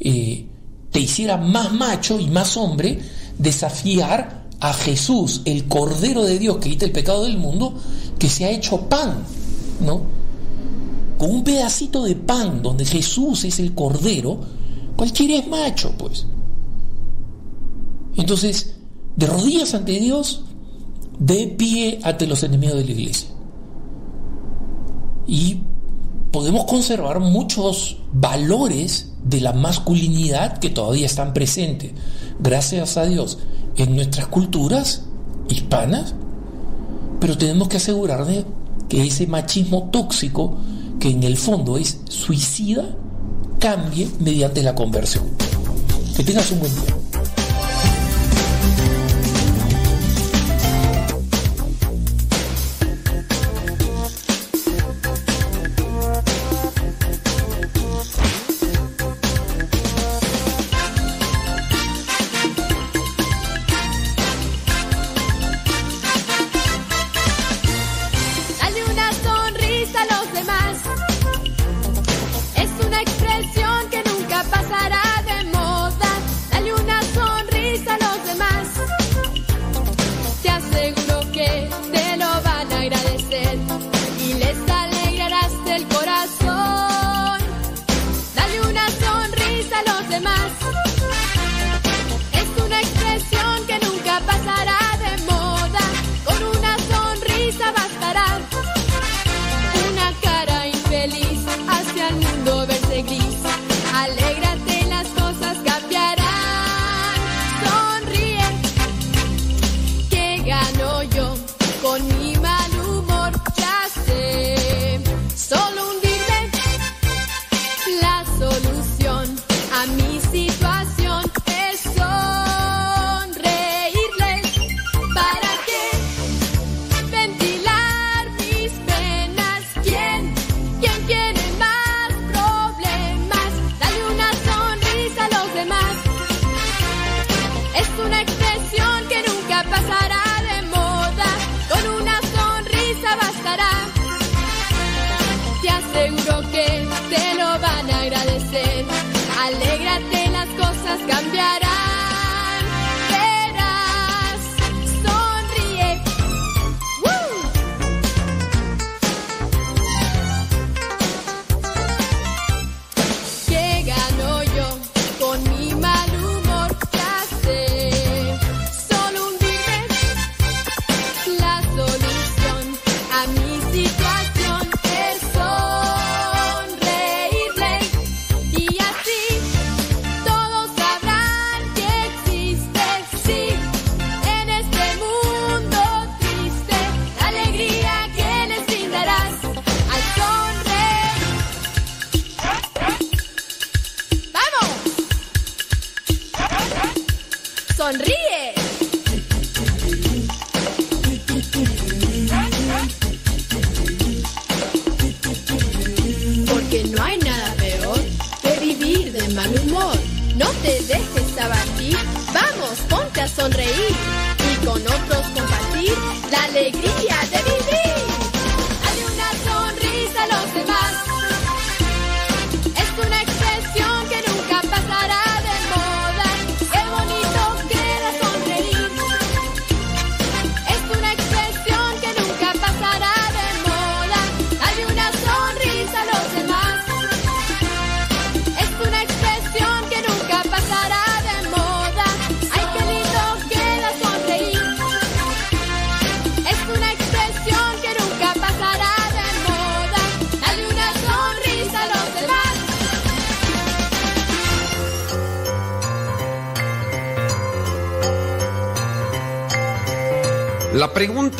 [0.00, 0.46] eh,
[0.90, 2.98] te hicieras más macho y más hombre
[3.36, 7.74] desafiar a Jesús, el Cordero de Dios que quita el pecado del mundo,
[8.18, 9.22] que se ha hecho pan,
[9.84, 10.04] ¿no?
[11.18, 14.40] Con un pedacito de pan donde Jesús es el Cordero,
[14.96, 16.24] cualquiera es macho, pues.
[18.16, 18.74] Entonces,
[19.16, 20.44] de rodillas ante Dios,
[21.18, 23.28] de pie ante los enemigos de la iglesia.
[25.26, 25.62] Y
[26.30, 31.92] podemos conservar muchos valores de la masculinidad que todavía están presentes
[32.40, 33.38] gracias a Dios,
[33.76, 35.04] en nuestras culturas
[35.48, 36.14] hispanas,
[37.20, 38.44] pero tenemos que asegurarnos
[38.88, 40.56] que ese machismo tóxico,
[40.98, 42.84] que en el fondo es suicida,
[43.58, 45.24] cambie mediante la conversión.
[46.16, 46.99] Que tengas un buen día.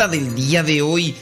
[0.09, 1.15] Del día de hoy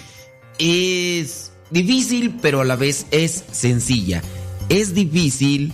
[0.58, 4.22] es difícil, pero a la vez es sencilla.
[4.68, 5.72] Es difícil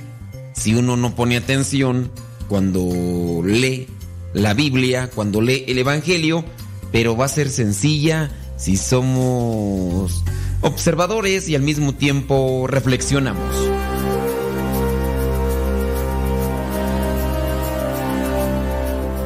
[0.55, 2.11] si uno no pone atención
[2.49, 3.89] cuando lee
[4.33, 6.45] la Biblia, cuando lee el Evangelio,
[6.93, 10.25] pero va a ser sencilla si somos
[10.63, 13.55] observadores y al mismo tiempo reflexionamos.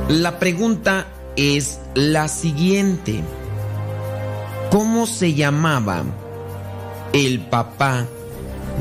[0.09, 1.07] La pregunta
[1.37, 3.23] es la siguiente.
[4.99, 6.03] ¿Cómo se llamaba
[7.13, 8.05] el papá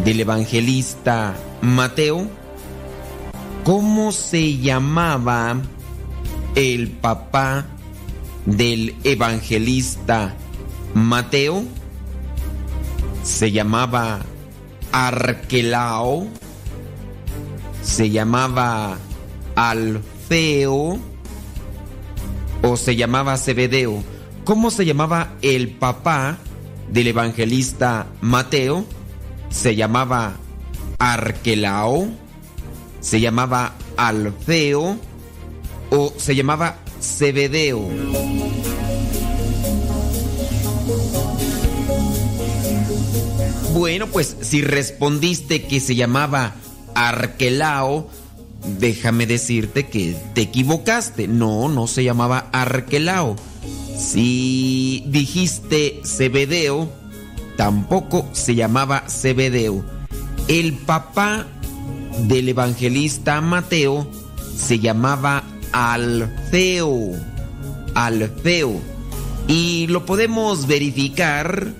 [0.03, 2.27] del evangelista Mateo?
[3.63, 5.61] ¿Cómo se llamaba
[6.55, 7.67] el papá
[8.47, 10.33] del evangelista
[10.95, 11.63] Mateo?
[13.21, 14.21] Se llamaba
[14.91, 16.25] Arquelao.
[17.83, 18.97] Se llamaba
[19.55, 20.97] Alfeo
[22.63, 24.16] o se llamaba Zebedeo.
[24.47, 26.37] ¿Cómo se llamaba el papá
[26.89, 28.85] del evangelista Mateo?
[29.49, 30.37] Se llamaba
[30.99, 32.07] Arquelao,
[33.01, 34.97] se llamaba Alfeo
[35.89, 37.89] o se llamaba Zebedeo.
[43.73, 46.55] Bueno, pues si respondiste que se llamaba
[46.95, 48.09] Arquelao,
[48.79, 51.27] déjame decirte que te equivocaste.
[51.27, 53.35] No, no se llamaba Arquelao.
[53.97, 56.87] Si dijiste Zebedeo,
[57.55, 59.83] tampoco se llamaba Zebedeo.
[60.47, 61.47] El papá
[62.27, 64.07] del evangelista Mateo
[64.55, 67.13] se llamaba Alfeo.
[67.95, 68.79] Alfeo.
[69.47, 71.73] Y lo podemos verificar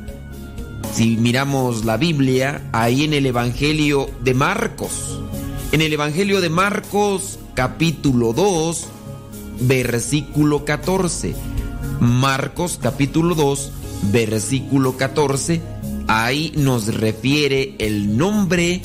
[0.93, 5.19] si miramos la Biblia ahí en el Evangelio de Marcos.
[5.71, 8.87] En el Evangelio de Marcos capítulo 2,
[9.61, 11.56] versículo 14.
[11.99, 13.71] Marcos capítulo 2,
[14.11, 15.61] versículo 14.
[16.07, 18.81] Ahí nos refiere el nombre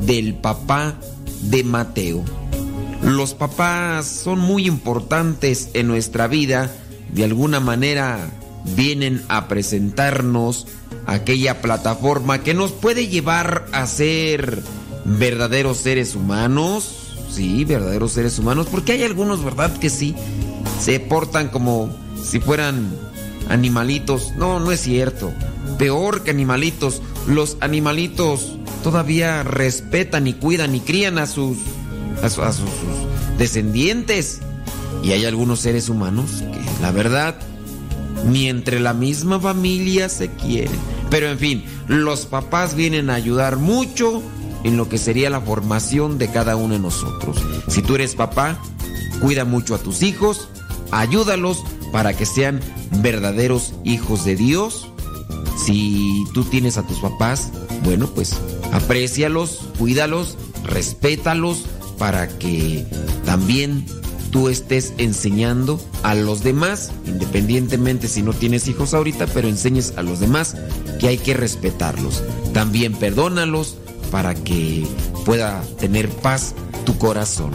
[0.00, 0.94] del papá
[1.42, 2.24] de Mateo.
[3.02, 6.74] Los papás son muy importantes en nuestra vida.
[7.12, 8.30] De alguna manera
[8.74, 10.66] vienen a presentarnos
[11.06, 14.62] aquella plataforma que nos puede llevar a ser
[15.04, 17.14] verdaderos seres humanos.
[17.30, 18.66] Sí, verdaderos seres humanos.
[18.70, 19.76] Porque hay algunos, ¿verdad?
[19.78, 20.14] Que sí.
[20.80, 22.90] Se portan como si fueran
[23.48, 24.32] animalitos.
[24.36, 25.32] No, no es cierto.
[25.78, 27.02] Peor que animalitos.
[27.26, 31.58] Los animalitos todavía respetan y cuidan y crían a sus,
[32.22, 32.52] a,
[33.38, 34.40] descendientes.
[35.02, 37.36] Y hay algunos seres humanos que, la verdad,
[38.26, 40.78] ni entre la misma familia se quieren.
[41.10, 44.22] Pero en fin, los papás vienen a ayudar mucho
[44.64, 47.36] en lo que sería la formación de cada uno de nosotros.
[47.68, 48.58] Si tú eres papá,
[49.20, 50.48] cuida mucho a tus hijos,
[50.90, 51.62] ayúdalos
[51.96, 52.60] para que sean
[53.00, 54.92] verdaderos hijos de Dios.
[55.56, 57.50] Si tú tienes a tus papás,
[57.84, 58.36] bueno, pues
[58.70, 61.64] aprécialos, cuídalos, respétalos
[61.96, 62.84] para que
[63.24, 63.86] también
[64.30, 70.02] tú estés enseñando a los demás, independientemente si no tienes hijos ahorita, pero enseñes a
[70.02, 70.54] los demás
[71.00, 72.22] que hay que respetarlos.
[72.52, 73.78] También perdónalos
[74.10, 74.86] para que
[75.24, 77.52] pueda tener paz tu corazón.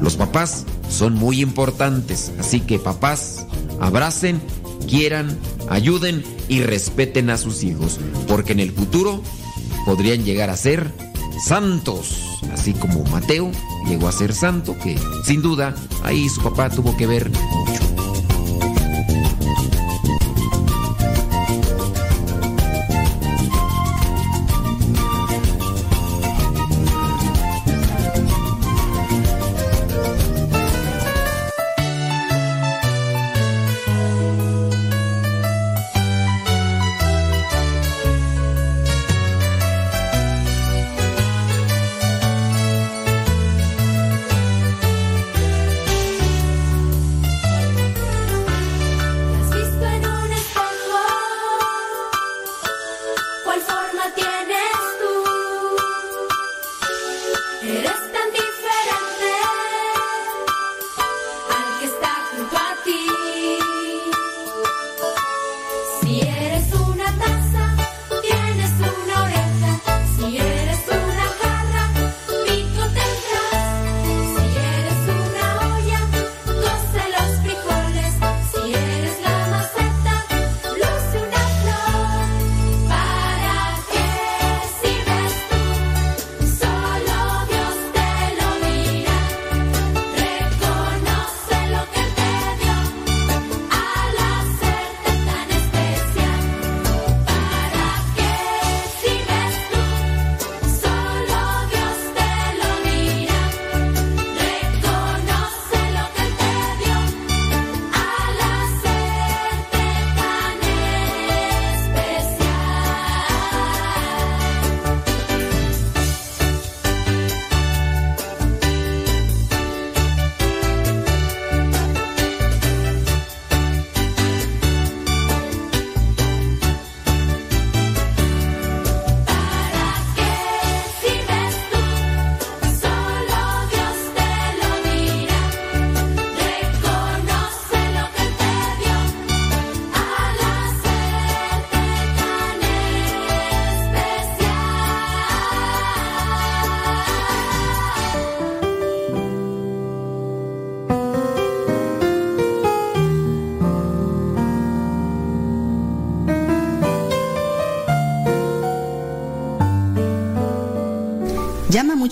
[0.00, 3.43] Los papás son muy importantes, así que papás,
[3.80, 4.40] abracen,
[4.88, 7.98] quieran, ayuden y respeten a sus hijos,
[8.28, 9.22] porque en el futuro
[9.84, 10.92] podrían llegar a ser
[11.44, 13.50] santos, así como Mateo
[13.86, 17.93] llegó a ser santo, que sin duda ahí su papá tuvo que ver mucho.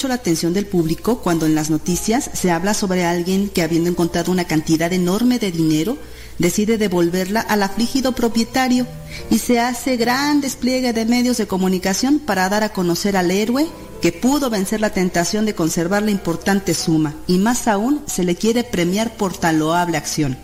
[0.09, 4.33] La atención del público cuando en las noticias se habla sobre alguien que habiendo encontrado
[4.33, 5.99] una cantidad enorme de dinero,
[6.39, 8.87] decide devolverla al afligido propietario
[9.31, 13.67] y se hace gran despliegue de medios de comunicación para dar a conocer al héroe
[14.01, 18.35] que pudo vencer la tentación de conservar la importante suma y más aún se le
[18.35, 20.37] quiere premiar por tan loable acción.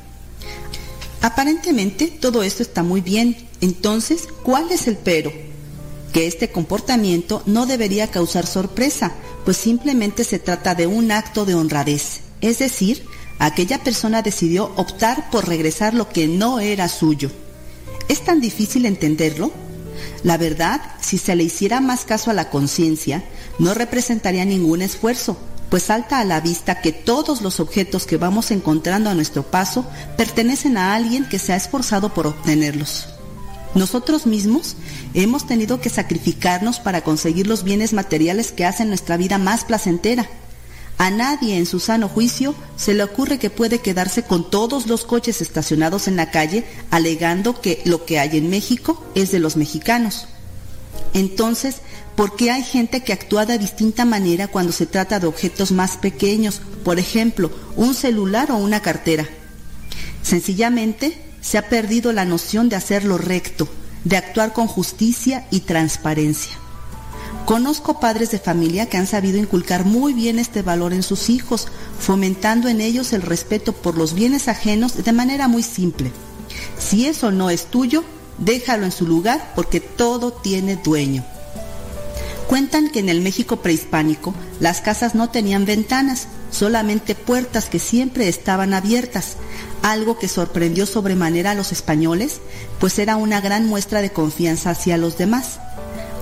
[1.20, 5.32] Aparentemente todo esto está muy bien, entonces, ¿cuál es el pero?
[6.12, 9.12] Que este comportamiento no debería causar sorpresa,
[9.48, 13.06] pues simplemente se trata de un acto de honradez, es decir,
[13.38, 17.30] aquella persona decidió optar por regresar lo que no era suyo.
[18.08, 19.50] ¿Es tan difícil entenderlo?
[20.22, 23.24] La verdad, si se le hiciera más caso a la conciencia,
[23.58, 25.38] no representaría ningún esfuerzo,
[25.70, 29.86] pues salta a la vista que todos los objetos que vamos encontrando a nuestro paso
[30.18, 33.17] pertenecen a alguien que se ha esforzado por obtenerlos.
[33.78, 34.74] Nosotros mismos
[35.14, 40.28] hemos tenido que sacrificarnos para conseguir los bienes materiales que hacen nuestra vida más placentera.
[40.98, 45.04] A nadie en su sano juicio se le ocurre que puede quedarse con todos los
[45.04, 49.56] coches estacionados en la calle alegando que lo que hay en México es de los
[49.56, 50.26] mexicanos.
[51.14, 51.76] Entonces,
[52.16, 55.98] ¿por qué hay gente que actúa de distinta manera cuando se trata de objetos más
[55.98, 59.28] pequeños, por ejemplo, un celular o una cartera?
[60.24, 63.68] Sencillamente se ha perdido la noción de hacerlo recto,
[64.04, 66.52] de actuar con justicia y transparencia.
[67.44, 71.68] Conozco padres de familia que han sabido inculcar muy bien este valor en sus hijos,
[71.98, 76.12] fomentando en ellos el respeto por los bienes ajenos de manera muy simple.
[76.78, 78.04] Si eso no es tuyo,
[78.36, 81.24] déjalo en su lugar porque todo tiene dueño.
[82.48, 88.28] Cuentan que en el México prehispánico las casas no tenían ventanas, solamente puertas que siempre
[88.28, 89.36] estaban abiertas,
[89.82, 92.40] algo que sorprendió sobremanera a los españoles,
[92.78, 95.60] pues era una gran muestra de confianza hacia los demás.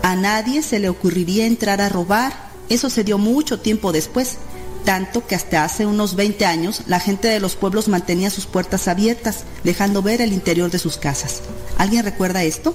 [0.02, 2.32] A nadie se le ocurriría entrar a robar,
[2.68, 4.36] eso se dio mucho tiempo después,
[4.84, 8.86] tanto que hasta hace unos 20 años la gente de los pueblos mantenía sus puertas
[8.86, 11.40] abiertas, dejando ver el interior de sus casas.
[11.76, 12.74] ¿Alguien recuerda esto?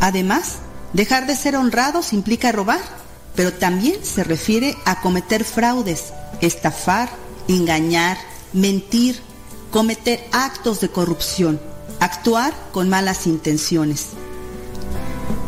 [0.00, 0.56] Además,
[0.92, 2.80] dejar de ser honrados implica robar,
[3.34, 7.10] pero también se refiere a cometer fraudes, estafar,
[7.48, 8.16] engañar,
[8.52, 9.20] mentir,
[9.70, 11.60] cometer actos de corrupción,
[12.00, 14.08] actuar con malas intenciones.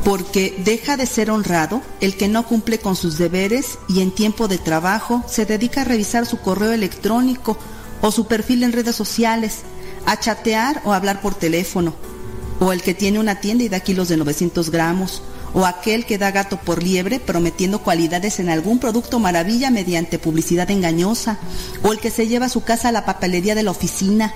[0.05, 4.47] Porque deja de ser honrado el que no cumple con sus deberes y en tiempo
[4.49, 7.57] de trabajo se dedica a revisar su correo electrónico
[8.03, 9.61] o su perfil en redes sociales,
[10.07, 11.95] a chatear o hablar por teléfono,
[12.61, 15.23] o el que tiene una tienda y da kilos de 900 gramos,
[15.55, 20.71] o aquel que da gato por liebre prometiendo cualidades en algún producto maravilla mediante publicidad
[20.71, 21.39] engañosa,
[21.83, 24.35] o el que se lleva a su casa a la papelería de la oficina,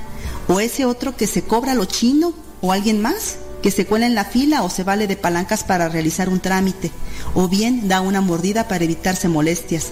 [0.49, 4.15] o ese otro que se cobra lo chino, o alguien más que se cuela en
[4.15, 6.91] la fila o se vale de palancas para realizar un trámite,
[7.35, 9.89] o bien da una mordida para evitarse molestias,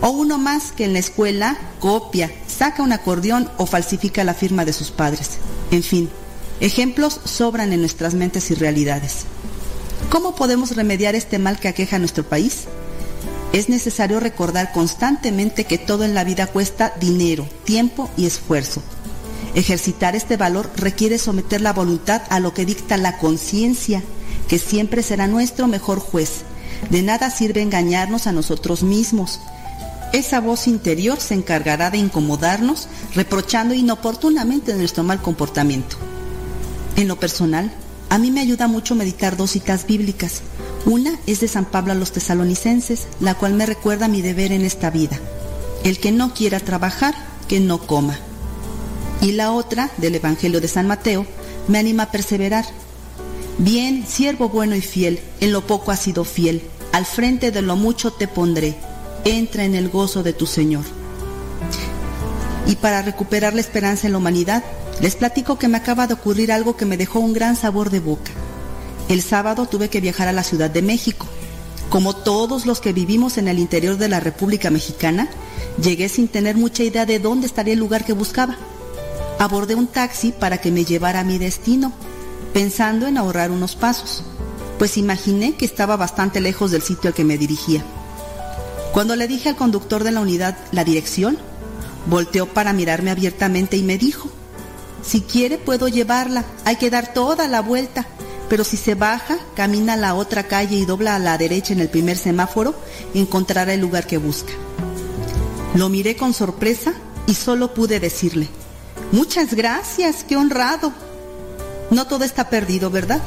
[0.00, 4.64] o uno más que en la escuela copia, saca un acordeón o falsifica la firma
[4.64, 5.32] de sus padres.
[5.70, 6.10] En fin,
[6.60, 9.24] ejemplos sobran en nuestras mentes y realidades.
[10.10, 12.64] ¿Cómo podemos remediar este mal que aqueja a nuestro país?
[13.52, 18.82] Es necesario recordar constantemente que todo en la vida cuesta dinero, tiempo y esfuerzo
[19.54, 24.02] Ejercitar este valor requiere someter la voluntad a lo que dicta la conciencia,
[24.48, 26.42] que siempre será nuestro mejor juez.
[26.88, 29.40] De nada sirve engañarnos a nosotros mismos.
[30.12, 35.96] Esa voz interior se encargará de incomodarnos, reprochando inoportunamente nuestro mal comportamiento.
[36.96, 37.72] En lo personal,
[38.10, 40.42] a mí me ayuda mucho meditar dos citas bíblicas.
[40.84, 44.66] Una es de San Pablo a los tesalonicenses, la cual me recuerda mi deber en
[44.66, 45.18] esta vida.
[45.84, 47.14] El que no quiera trabajar,
[47.48, 48.18] que no coma
[49.20, 51.26] y la otra, del Evangelio de San Mateo,
[51.68, 52.64] me anima a perseverar.
[53.58, 57.76] Bien, siervo bueno y fiel, en lo poco has sido fiel, al frente de lo
[57.76, 58.76] mucho te pondré,
[59.24, 60.84] entra en el gozo de tu Señor.
[62.66, 64.64] Y para recuperar la esperanza en la humanidad,
[65.00, 68.00] les platico que me acaba de ocurrir algo que me dejó un gran sabor de
[68.00, 68.30] boca.
[69.08, 71.26] El sábado tuve que viajar a la Ciudad de México.
[71.88, 75.28] Como todos los que vivimos en el interior de la República Mexicana,
[75.82, 78.56] llegué sin tener mucha idea de dónde estaría el lugar que buscaba
[79.40, 81.94] abordé un taxi para que me llevara a mi destino,
[82.52, 84.22] pensando en ahorrar unos pasos,
[84.78, 87.82] pues imaginé que estaba bastante lejos del sitio al que me dirigía.
[88.92, 91.38] Cuando le dije al conductor de la unidad la dirección,
[92.04, 94.28] volteó para mirarme abiertamente y me dijo,
[95.02, 98.06] si quiere puedo llevarla, hay que dar toda la vuelta,
[98.48, 101.80] pero si se baja, camina a la otra calle y dobla a la derecha en
[101.80, 102.74] el primer semáforo,
[103.14, 104.52] encontrará el lugar que busca.
[105.74, 106.92] Lo miré con sorpresa
[107.26, 108.48] y solo pude decirle,
[109.12, 110.92] Muchas gracias, qué honrado.
[111.90, 113.20] No todo está perdido, ¿verdad?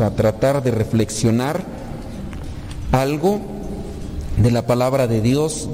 [0.00, 1.62] A tratar de reflexionar
[2.92, 3.40] algo
[4.36, 5.68] de la palabra de Dios,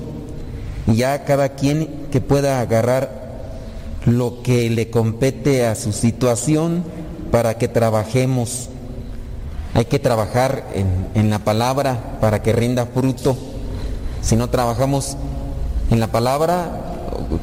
[0.86, 3.24] ya cada quien que pueda agarrar
[4.06, 6.84] lo que le compete a su situación
[7.30, 8.68] para que trabajemos.
[9.74, 13.36] Hay que trabajar en, en la palabra para que rinda fruto.
[14.22, 15.16] Si no trabajamos
[15.90, 16.84] en la palabra,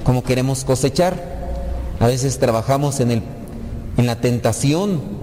[0.04, 1.32] como queremos cosechar?
[2.00, 3.24] A veces trabajamos en, el,
[3.98, 5.21] en la tentación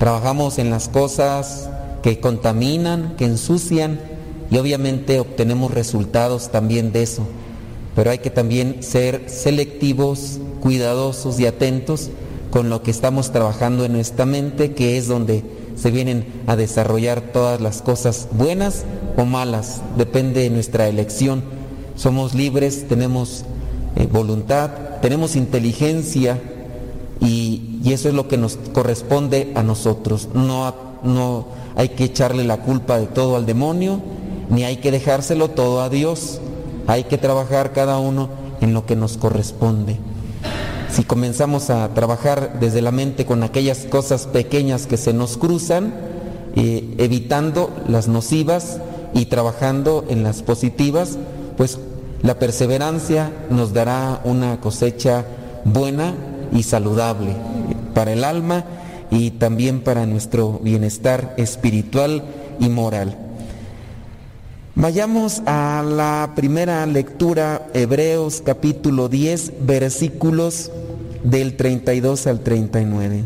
[0.00, 1.68] Trabajamos en las cosas
[2.02, 4.00] que contaminan, que ensucian
[4.50, 7.26] y obviamente obtenemos resultados también de eso.
[7.94, 12.08] Pero hay que también ser selectivos, cuidadosos y atentos
[12.50, 15.44] con lo que estamos trabajando en nuestra mente, que es donde
[15.76, 18.84] se vienen a desarrollar todas las cosas buenas
[19.18, 21.42] o malas, depende de nuestra elección.
[21.94, 23.44] Somos libres, tenemos
[23.96, 24.70] eh, voluntad,
[25.02, 26.40] tenemos inteligencia
[27.20, 30.28] y, y eso es lo que nos corresponde a nosotros.
[30.34, 34.00] No, no hay que echarle la culpa de todo al demonio,
[34.48, 36.40] ni hay que dejárselo todo a Dios.
[36.86, 38.28] Hay que trabajar cada uno
[38.60, 39.98] en lo que nos corresponde.
[40.90, 45.94] Si comenzamos a trabajar desde la mente con aquellas cosas pequeñas que se nos cruzan,
[46.56, 48.80] eh, evitando las nocivas
[49.14, 51.16] y trabajando en las positivas,
[51.56, 51.78] pues
[52.22, 55.24] la perseverancia nos dará una cosecha
[55.64, 56.14] buena
[56.52, 57.34] y saludable
[57.94, 58.64] para el alma
[59.10, 62.22] y también para nuestro bienestar espiritual
[62.60, 63.16] y moral.
[64.74, 70.70] Vayamos a la primera lectura, Hebreos capítulo 10, versículos
[71.24, 73.24] del 32 al 39.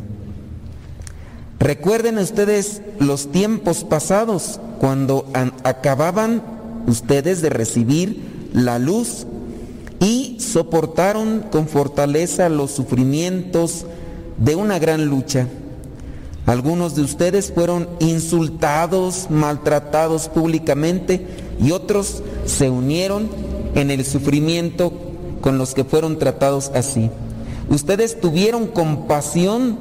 [1.61, 5.27] Recuerden ustedes los tiempos pasados, cuando
[5.63, 6.43] acababan
[6.87, 9.27] ustedes de recibir la luz
[10.55, 13.87] soportaron con fortaleza los sufrimientos
[14.39, 15.49] de una gran lucha.
[16.47, 21.27] Algunos de ustedes fueron insultados, maltratados públicamente
[21.61, 23.29] y otros se unieron
[23.75, 24.93] en el sufrimiento
[25.41, 27.11] con los que fueron tratados así.
[27.69, 29.77] Ustedes tuvieron compasión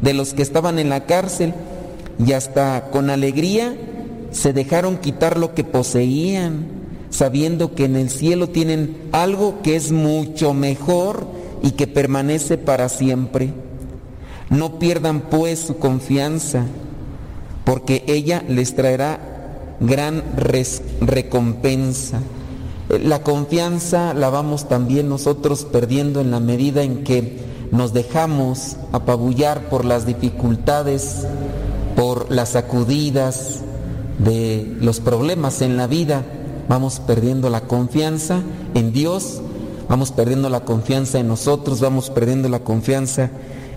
[0.00, 1.54] de los que estaban en la cárcel
[2.18, 3.76] y hasta con alegría
[4.32, 6.81] se dejaron quitar lo que poseían,
[7.12, 11.26] sabiendo que en el cielo tienen algo que es mucho mejor
[11.62, 13.52] y que permanece para siempre.
[14.50, 16.64] No pierdan pues su confianza,
[17.64, 19.20] porque ella les traerá
[19.78, 20.22] gran
[21.00, 22.20] recompensa.
[22.88, 27.38] La confianza la vamos también nosotros perdiendo en la medida en que
[27.70, 31.26] nos dejamos apabullar por las dificultades,
[31.94, 33.60] por las sacudidas
[34.18, 36.24] de los problemas en la vida.
[36.68, 38.40] Vamos perdiendo la confianza
[38.74, 39.40] en Dios,
[39.88, 43.30] vamos perdiendo la confianza en nosotros, vamos perdiendo la confianza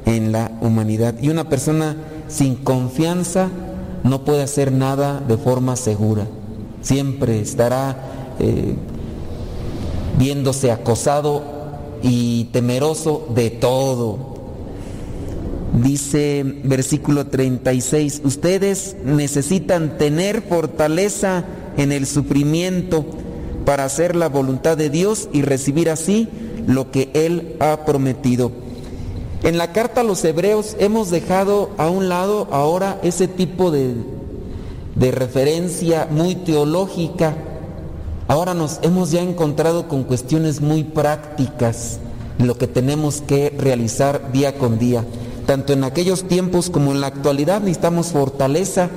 [0.05, 1.15] en la humanidad.
[1.21, 1.95] Y una persona
[2.27, 3.49] sin confianza
[4.03, 6.27] no puede hacer nada de forma segura.
[6.81, 7.97] Siempre estará
[8.39, 8.75] eh,
[10.17, 11.43] viéndose acosado
[12.03, 14.35] y temeroso de todo.
[15.73, 21.43] Dice versículo 36, ustedes necesitan tener fortaleza
[21.77, 23.05] en el sufrimiento
[23.65, 26.29] para hacer la voluntad de Dios y recibir así
[26.67, 28.51] lo que Él ha prometido.
[29.43, 33.93] En la carta a los hebreos hemos dejado a un lado ahora ese tipo de,
[34.95, 37.35] de referencia muy teológica.
[38.27, 41.99] Ahora nos hemos ya encontrado con cuestiones muy prácticas,
[42.39, 45.05] lo que tenemos que realizar día con día.
[45.45, 48.89] Tanto en aquellos tiempos como en la actualidad necesitamos fortaleza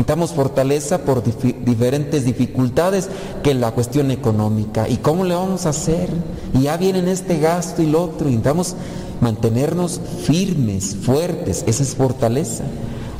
[0.00, 3.10] Necesitamos fortaleza por diferentes dificultades
[3.42, 4.88] que la cuestión económica.
[4.88, 6.08] ¿Y cómo le vamos a hacer?
[6.54, 8.24] Y ya vienen este gasto y lo otro.
[8.24, 8.76] necesitamos
[9.20, 11.64] mantenernos firmes, fuertes.
[11.66, 12.64] Esa es fortaleza.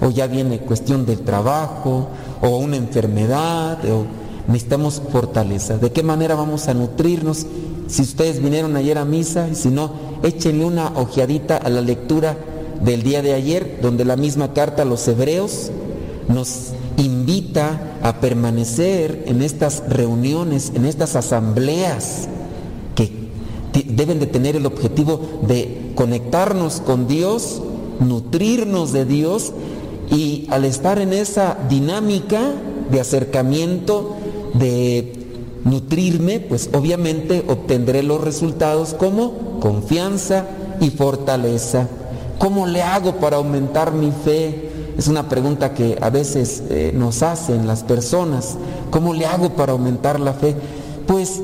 [0.00, 2.08] O ya viene cuestión del trabajo,
[2.40, 4.06] o una enfermedad, o
[4.46, 5.76] necesitamos fortaleza.
[5.76, 7.46] ¿De qué manera vamos a nutrirnos?
[7.88, 9.92] Si ustedes vinieron ayer a misa, y si no,
[10.22, 12.38] échenle una ojeadita a la lectura
[12.82, 15.70] del día de ayer, donde la misma carta a los hebreos
[16.30, 22.28] nos invita a permanecer en estas reuniones, en estas asambleas
[22.94, 23.10] que
[23.86, 27.62] deben de tener el objetivo de conectarnos con Dios,
[28.00, 29.52] nutrirnos de Dios
[30.10, 32.40] y al estar en esa dinámica
[32.90, 34.16] de acercamiento,
[34.54, 35.12] de
[35.64, 40.46] nutrirme, pues obviamente obtendré los resultados como confianza
[40.80, 41.88] y fortaleza.
[42.38, 44.69] ¿Cómo le hago para aumentar mi fe?
[45.00, 48.58] Es una pregunta que a veces eh, nos hacen las personas.
[48.90, 50.54] ¿Cómo le hago para aumentar la fe?
[51.06, 51.40] Pues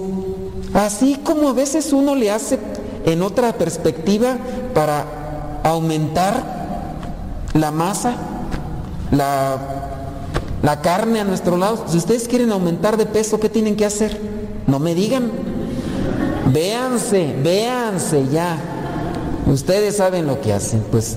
[0.74, 2.58] así como a veces uno le hace
[3.06, 4.36] en otra perspectiva
[4.74, 6.44] para aumentar
[7.54, 8.16] la masa,
[9.10, 11.82] la, carne a nuestro lado.
[11.86, 14.20] Si ustedes quieren aumentar de peso, ¿qué tienen que hacer?
[14.66, 15.30] No me digan.
[16.52, 18.58] Véanse, véanse ya.
[19.46, 20.84] Ustedes saben lo que hacen.
[20.90, 21.16] Pues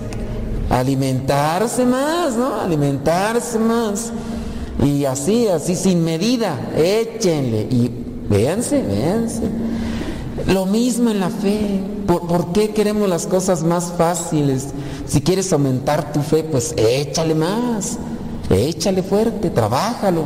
[0.69, 2.61] alimentarse más, ¿no?
[2.61, 4.11] Alimentarse más.
[4.83, 7.67] Y así, así sin medida, échenle.
[7.69, 7.91] Y
[8.29, 9.43] véanse, véanse.
[10.47, 11.81] Lo mismo en la fe.
[12.07, 14.69] ¿Por, qué queremos las cosas más fáciles?
[15.05, 17.97] Si quieres aumentar tu fe, pues échale más.
[18.49, 20.23] Échale fuerte, trabájalo.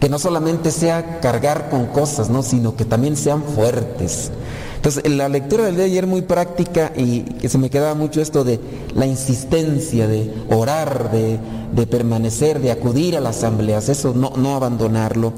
[0.00, 2.42] Que no solamente sea cargar con cosas, ¿no?
[2.42, 4.32] Sino que también sean fuertes.
[4.80, 8.22] Entonces, la lectura del día de ayer muy práctica y que se me quedaba mucho
[8.22, 8.58] esto de
[8.94, 15.34] la insistencia de orar, de, permanecer, de acudir a las asambleas, eso no, no abandonarlo.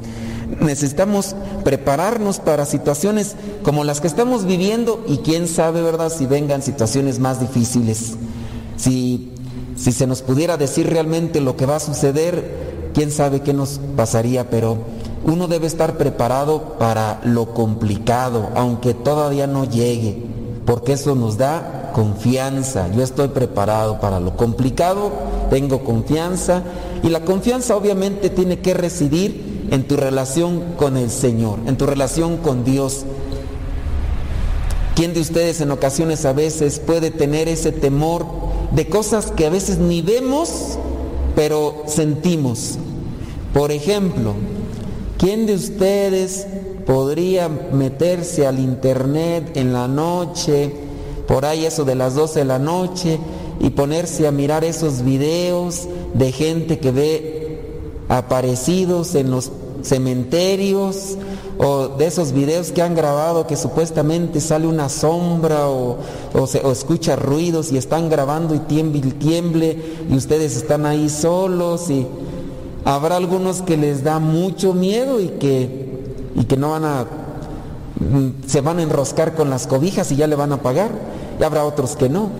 [0.60, 6.62] Necesitamos prepararnos para situaciones como las que estamos viviendo y quién sabe, ¿verdad?, si vengan
[6.62, 8.12] situaciones más difíciles.
[8.77, 9.32] Si,
[9.74, 13.81] si se nos pudiera decir realmente lo que va a suceder, quién sabe qué nos
[13.97, 14.78] pasaría, pero
[15.24, 20.23] uno debe estar preparado para lo complicado, aunque todavía no llegue,
[20.66, 22.89] porque eso nos da confianza.
[22.94, 25.12] Yo estoy preparado para lo complicado,
[25.51, 26.62] tengo confianza
[27.03, 31.86] y la confianza obviamente tiene que residir en tu relación con el Señor, en tu
[31.86, 33.05] relación con Dios.
[34.94, 38.27] ¿Quién de ustedes en ocasiones a veces puede tener ese temor
[38.73, 40.78] de cosas que a veces ni vemos,
[41.35, 42.78] pero sentimos.
[43.53, 44.35] Por ejemplo,
[45.23, 46.49] ¿quién de ustedes
[46.85, 50.73] podría meterse al internet en la noche,
[51.28, 53.20] por ahí eso de las 12 de la noche,
[53.61, 57.61] y ponerse a mirar esos videos de gente que ve
[58.09, 61.16] aparecidos en los cementerios
[61.57, 65.99] o de esos videos que han grabado que supuestamente sale una sombra o,
[66.49, 69.78] se, escucha ruidos y están grabando y tiemble y tiemble
[70.11, 72.09] y ustedes están ahí solos y
[72.84, 75.88] habrá algunos que les da mucho miedo y que,
[76.34, 77.06] y que no van a
[78.00, 80.90] mm, se van a enroscar con las cobijas y ya le van a pagar
[81.38, 82.30] y habrá otros que no.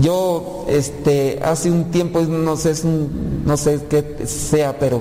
[0.00, 2.74] Yo este hace un tiempo no sé
[3.44, 5.00] no sé qué sea pero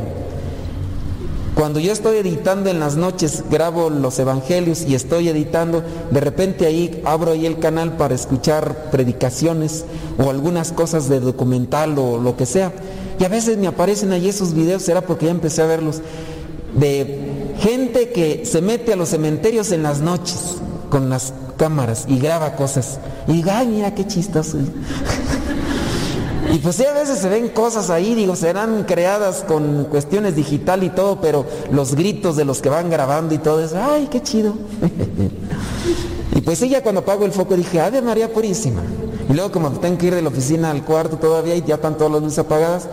[1.55, 6.65] cuando yo estoy editando en las noches, grabo los evangelios y estoy editando, de repente
[6.65, 9.85] ahí abro ahí el canal para escuchar predicaciones
[10.17, 12.71] o algunas cosas de documental o lo que sea.
[13.19, 16.01] Y a veces me aparecen ahí esos videos, será porque ya empecé a verlos,
[16.73, 20.55] de gente que se mete a los cementerios en las noches
[20.89, 22.97] con las cámaras y graba cosas.
[23.27, 24.57] Y digo, ay, mira qué chistoso.
[26.51, 30.83] Y pues sí, a veces se ven cosas ahí, digo, serán creadas con cuestiones digital
[30.83, 34.21] y todo, pero los gritos de los que van grabando y todo eso, ay, qué
[34.21, 34.55] chido.
[36.35, 38.81] y pues sí, ya cuando apago el foco dije, Ave María Purísima.
[39.29, 41.95] Y luego como tengo que ir de la oficina al cuarto todavía y ya están
[41.95, 42.89] todas las luces apagadas,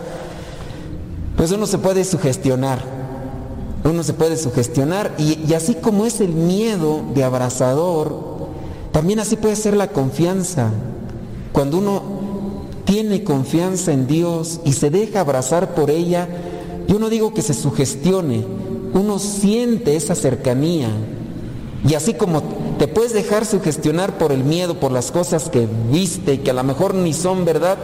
[1.35, 2.81] pues uno se puede sugestionar.
[3.83, 8.13] Uno se puede sugestionar y, y así como es el miedo de abrazador,
[8.93, 10.69] también así puede ser la confianza.
[11.51, 12.18] Cuando uno
[12.89, 16.27] tiene confianza en Dios y se deja abrazar por ella,
[16.87, 18.43] yo no digo que se sugestione,
[18.93, 20.89] uno siente esa cercanía.
[21.87, 22.41] Y así como
[22.79, 26.63] te puedes dejar sugestionar por el miedo, por las cosas que viste que a lo
[26.63, 27.77] mejor ni son verdad,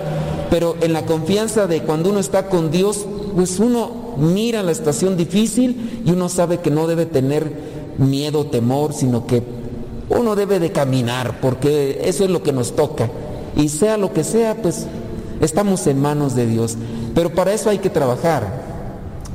[0.49, 3.05] pero en la confianza de cuando uno está con Dios,
[3.35, 7.51] pues uno mira la estación difícil y uno sabe que no debe tener
[7.99, 9.43] miedo, temor, sino que
[10.09, 13.07] uno debe de caminar, porque eso es lo que nos toca
[13.55, 14.87] y sea lo que sea, pues
[15.41, 16.77] estamos en manos de Dios.
[17.13, 18.65] Pero para eso hay que trabajar.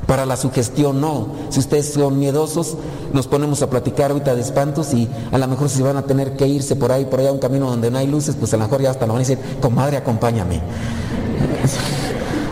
[0.05, 1.27] Para la sugestión no.
[1.49, 2.75] Si ustedes son miedosos,
[3.13, 6.35] nos ponemos a platicar ahorita de espantos y a lo mejor si van a tener
[6.35, 8.63] que irse por ahí, por allá un camino donde no hay luces, pues a lo
[8.63, 10.59] mejor ya hasta lo van a decir, comadre, acompáñame.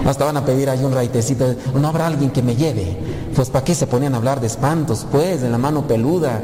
[0.06, 2.98] Hasta van a pedir ahí un raitecito, no habrá alguien que me lleve.
[3.36, 5.06] Pues ¿para qué se ponían a hablar de espantos?
[5.12, 6.42] Pues, de la mano peluda,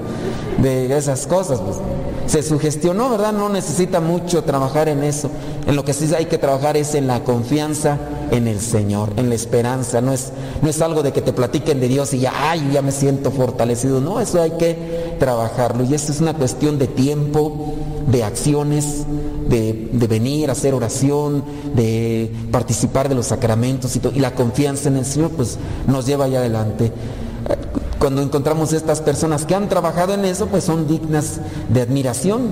[0.62, 1.60] de esas cosas.
[1.60, 1.78] Pues
[2.28, 3.34] se sugestionó, ¿verdad?
[3.34, 5.30] No necesita mucho trabajar en eso.
[5.68, 7.98] En lo que sí hay que trabajar es en la confianza
[8.32, 10.02] en el Señor, en la esperanza.
[10.02, 10.32] No es,
[10.62, 13.32] no es algo de que te platiquen de Dios y ya, ay, ya me siento
[13.32, 14.02] fortalecido.
[14.02, 15.84] No, eso hay que trabajarlo.
[15.84, 17.74] Y esto es una cuestión de tiempo,
[18.08, 19.06] de acciones,
[19.48, 21.44] de, de venir a hacer oración,
[21.76, 25.58] de participar de los sacramentos y, y la confianza en el Señor, pues
[25.88, 26.92] nos lleva allá adelante
[28.06, 32.52] cuando encontramos estas personas que han trabajado en eso, pues son dignas de admiración.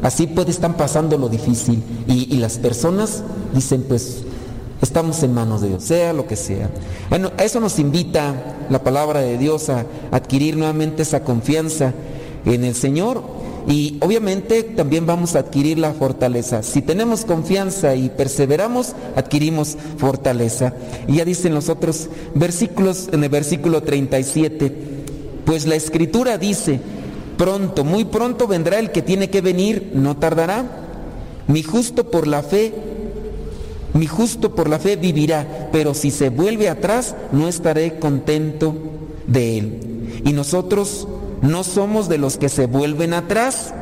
[0.00, 1.82] Así puede estar pasando lo difícil.
[2.06, 4.22] Y, las personas dicen, pues,
[4.80, 6.70] estamos en manos de Dios, sea lo que sea.
[7.10, 8.32] Bueno, a eso nos invita
[8.70, 11.92] la palabra de Dios a adquirir nuevamente esa confianza
[12.44, 13.24] en el Señor
[13.68, 16.62] y obviamente también vamos a adquirir la fortaleza.
[16.62, 20.74] Si tenemos confianza y perseveramos, adquirimos fortaleza.
[21.06, 24.91] Y ya dicen los otros versículos, en el versículo 37,
[25.44, 26.80] pues la escritura dice,
[27.36, 30.64] pronto, muy pronto vendrá el que tiene que venir, no tardará.
[31.48, 32.72] Mi justo por la fe,
[33.94, 38.74] mi justo por la fe vivirá, pero si se vuelve atrás, no estaré contento
[39.26, 40.20] de él.
[40.24, 41.08] Y nosotros
[41.42, 43.74] no somos de los que se vuelven atrás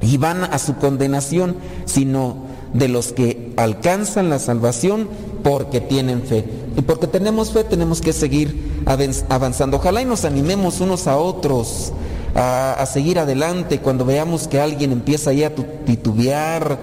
[0.00, 1.56] y van a su condenación,
[1.86, 2.36] sino
[2.74, 5.08] de los que alcanzan la salvación
[5.42, 6.44] porque tienen fe.
[6.76, 8.82] Y porque tenemos fe tenemos que seguir
[9.28, 9.76] avanzando.
[9.76, 11.92] Ojalá y nos animemos unos a otros
[12.34, 16.78] a, seguir adelante cuando veamos que alguien empieza ya a titubear,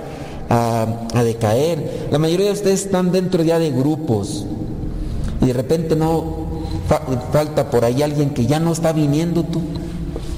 [0.49, 2.07] a, a, decaer.
[2.11, 4.45] La mayoría de ustedes están dentro ya de grupos
[5.41, 6.48] y de repente no
[7.32, 9.61] falta por ahí alguien que ya no está viniendo tú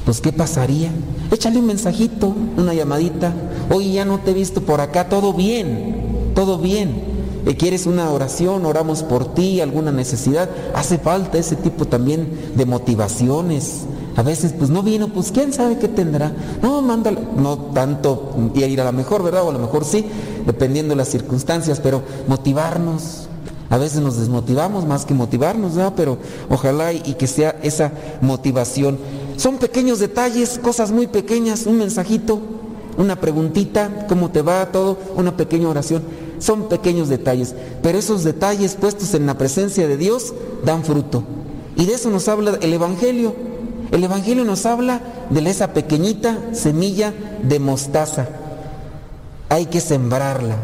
[0.06, 0.90] pues ¿qué pasaría?
[1.32, 3.34] Échale un mensajito, una llamadita.
[3.72, 7.11] Oye, ya no te he visto por acá, todo bien, todo bien.
[7.46, 8.66] Eh, ¿Quieres una oración?
[8.66, 10.50] Oramos por ti, alguna necesidad.
[10.76, 13.82] Hace falta ese tipo también de motivaciones.
[14.16, 16.34] A veces, pues no vino, pues quién sabe qué tendrá.
[16.62, 17.22] No, mándalo.
[17.38, 19.44] No tanto ir a la mejor, ¿verdad?
[19.44, 20.06] O a lo mejor sí,
[20.46, 23.28] dependiendo de las circunstancias, pero motivarnos.
[23.70, 25.94] A veces nos desmotivamos más que motivarnos, ¿verdad?
[25.96, 26.18] Pero
[26.50, 29.00] ojalá y que sea esa motivación.
[29.38, 32.42] Son pequeños detalles, cosas muy pequeñas, un mensajito,
[33.02, 36.04] una preguntita, cómo te va todo, una pequeña oración.
[36.40, 37.54] son pequeños detalles,
[37.84, 40.34] pero esos detalles puestos en la presencia de Dios
[40.66, 41.24] dan fruto.
[41.76, 43.36] Y de eso nos habla el Evangelio.
[43.92, 47.14] El Evangelio nos habla de esa pequeñita semilla
[47.44, 48.28] de mostaza.
[49.50, 50.56] Hay que sembrarla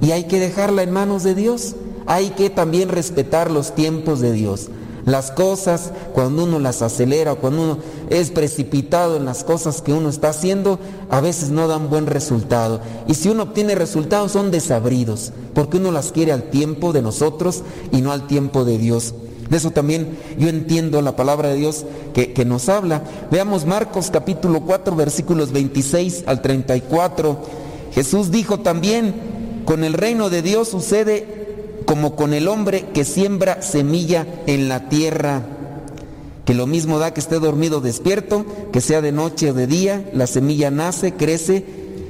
[0.00, 1.76] y hay que dejarla en manos de Dios.
[2.06, 4.70] Hay que también respetar los tiempos de Dios.
[5.04, 10.08] Las cosas, cuando uno las acelera, cuando uno es precipitado en las cosas que uno
[10.08, 10.78] está haciendo,
[11.10, 12.80] a veces no dan buen resultado.
[13.08, 17.62] Y si uno obtiene resultados son desabridos, porque uno las quiere al tiempo de nosotros
[17.90, 19.14] y no al tiempo de Dios.
[19.50, 21.84] De eso también yo entiendo la palabra de Dios
[22.14, 23.02] que, que nos habla.
[23.30, 27.38] Veamos Marcos capítulo 4 versículos 26 al 34.
[27.92, 29.14] Jesús dijo también,
[29.64, 31.41] con el reino de Dios sucede
[31.82, 35.42] como con el hombre que siembra semilla en la tierra,
[36.44, 40.10] que lo mismo da que esté dormido despierto, que sea de noche o de día,
[40.12, 41.64] la semilla nace, crece,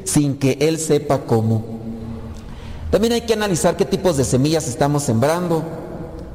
[0.05, 1.65] sin que él sepa cómo.
[2.90, 5.62] También hay que analizar qué tipos de semillas estamos sembrando.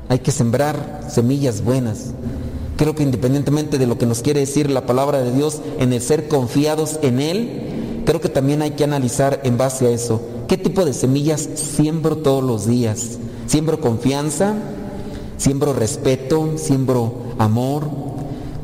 [0.10, 2.14] Hay que sembrar semillas buenas.
[2.78, 6.02] Creo que independientemente de lo que nos quiere decir la palabra de Dios en el
[6.02, 10.22] ser confiados en Él, creo que también hay que analizar en base a eso.
[10.48, 13.20] ¿Qué tipo de semillas siembro todos los días?
[13.48, 14.56] Siembro confianza,
[15.38, 17.90] siembro respeto, siembro amor.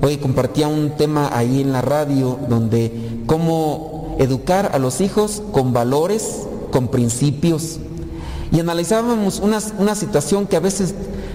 [0.02, 2.92] Hoy compartía un tema ahí en la radio donde
[3.26, 7.80] cómo educar a los hijos con valores, con principios.
[8.52, 10.94] Y analizábamos una, una situación que a veces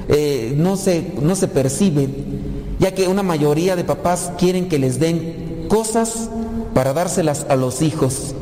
[0.08, 2.06] eh, no, se, no se percibe,
[2.78, 6.28] ya que una mayoría de papás quieren que les den cosas
[6.74, 8.34] para dárselas a los hijos.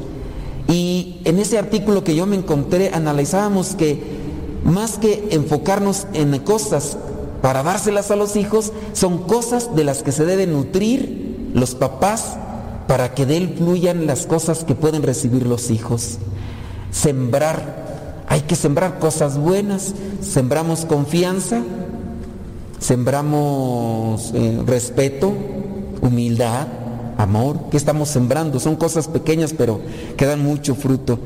[0.67, 4.16] Y en ese artículo que yo me encontré analizábamos que
[4.65, 6.97] más que enfocarnos en cosas
[7.43, 12.37] para dárselas a los hijos, son cosas de las que se deben nutrir los papás
[12.87, 16.19] para que de él fluyan las cosas que pueden recibir los hijos.
[16.91, 21.63] Sembrar, hay que sembrar cosas buenas, sembramos confianza,
[22.79, 25.33] sembramos eh, respeto,
[26.03, 26.67] humildad,
[27.19, 28.61] amor, ¿qué estamos sembrando?
[28.61, 29.81] Son cosas pequeñas pero
[30.17, 31.19] que dan mucho fruto.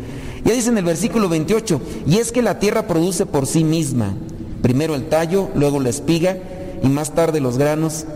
[0.45, 4.15] Ya dice en el versículo 28, y es que la tierra produce por sí misma,
[4.63, 6.37] primero el tallo, luego la espiga
[6.83, 8.07] y más tarde los granos,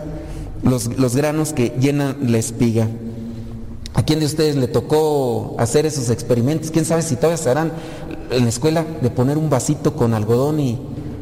[0.63, 2.87] los, los granos que llenan la espiga.
[3.93, 6.69] ¿A quién de ustedes le tocó hacer esos experimentos?
[6.71, 7.71] ¿Quién sabe si todavía se harán
[8.29, 10.77] en la escuela de poner un vasito con algodón y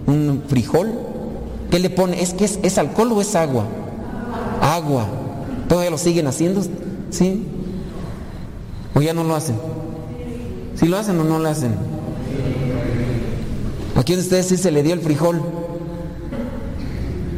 [0.07, 0.91] un frijol?
[1.69, 2.21] ¿Qué le pone?
[2.21, 3.65] ¿Es que es, es alcohol o es agua?
[4.61, 5.05] Agua.
[5.67, 6.61] ¿Todavía lo siguen haciendo?
[7.11, 7.45] ¿Sí?
[8.95, 9.55] ¿O ya no lo hacen?
[10.75, 11.75] ¿Si lo hacen o no lo hacen?
[13.95, 15.41] ¿A quién de ustedes sí se le dio el frijol?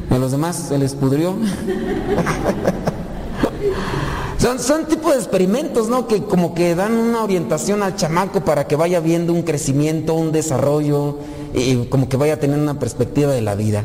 [0.10, 1.36] ¿A los demás se les pudrió?
[4.38, 6.08] son, son tipo de experimentos, ¿no?
[6.08, 10.32] Que como que dan una orientación al chamaco para que vaya viendo un crecimiento, un
[10.32, 11.18] desarrollo,
[11.54, 13.84] y como que vaya teniendo una perspectiva de la vida.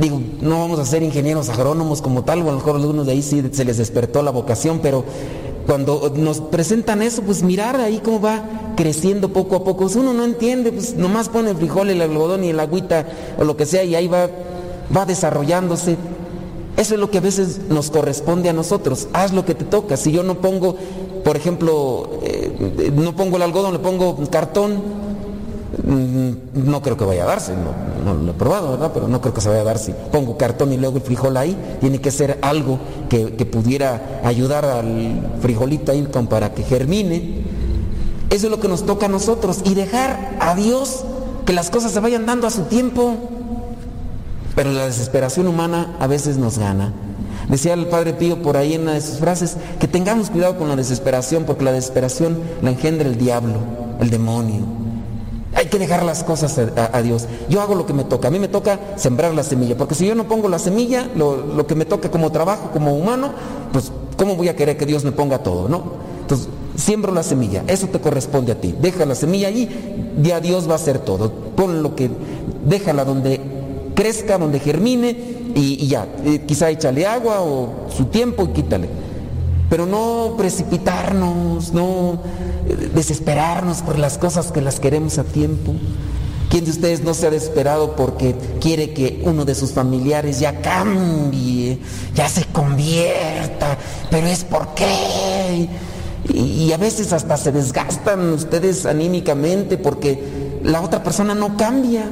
[0.00, 3.12] Digo, no vamos a ser ingenieros agrónomos como tal, o a lo mejor algunos de
[3.12, 5.04] ahí sí se les despertó la vocación, pero
[5.66, 8.42] cuando nos presentan eso, pues mirar ahí cómo va
[8.76, 9.88] creciendo poco a poco.
[9.88, 13.06] Si uno no entiende, pues nomás pone el frijol, el algodón y el agüita
[13.38, 14.28] o lo que sea y ahí va,
[14.94, 15.96] va desarrollándose.
[16.76, 19.08] Eso es lo que a veces nos corresponde a nosotros.
[19.12, 19.96] Haz lo que te toca.
[19.96, 20.76] Si yo no pongo,
[21.24, 24.82] por ejemplo, eh, no pongo el algodón, le pongo cartón,
[25.82, 28.90] no creo que vaya a darse, no, lo he probado, ¿verdad?
[28.92, 31.36] Pero no creo que se vaya a dar si pongo cartón y luego el frijol
[31.36, 31.56] ahí.
[31.80, 32.78] Tiene que ser algo
[33.08, 37.44] que, pudiera ayudar al frijolito ahí para que germine.
[38.30, 41.04] Eso es lo que nos toca a nosotros y dejar a Dios
[41.46, 43.14] que las cosas se vayan dando a su tiempo.
[44.54, 46.92] Pero la desesperación humana a veces nos gana.
[47.48, 50.68] Decía el Padre Pío por ahí en una de sus frases que tengamos cuidado con
[50.68, 53.58] la desesperación porque la desesperación la engendra el diablo,
[54.00, 54.83] el demonio.
[55.54, 57.26] Hay que dejar las cosas a, Dios.
[57.48, 58.28] Yo hago lo que me toca.
[58.28, 59.76] A mí me toca sembrar la semilla.
[59.76, 63.32] Porque si yo no pongo la semilla, lo, que me toca como trabajo, como humano,
[63.72, 65.68] pues ¿cómo voy a querer que Dios me ponga todo?
[65.68, 65.84] ¿No?
[66.22, 67.62] Entonces, siembro la semilla.
[67.68, 68.74] Eso te corresponde a ti.
[68.80, 69.68] Deja la semilla allí.
[70.20, 71.30] Ya Dios va a hacer todo.
[71.30, 72.10] Pon lo que...
[72.64, 73.40] Déjala donde
[73.94, 75.16] crezca, donde germine
[75.54, 76.08] y, ya.
[76.24, 78.88] Eh, quizá échale agua o su tiempo y quítale
[79.70, 82.20] pero no precipitarnos, no
[82.68, 85.74] eh, desesperarnos por las cosas que las queremos a tiempo.
[86.50, 90.60] ¿Quién de ustedes no se ha desesperado porque quiere que uno de sus familiares ya
[90.60, 91.78] cambie,
[92.14, 93.76] ya se convierta?
[94.10, 95.68] Pero es por qué.
[96.32, 102.08] Y, a veces hasta se desgastan ustedes anímicamente porque la otra persona no cambia.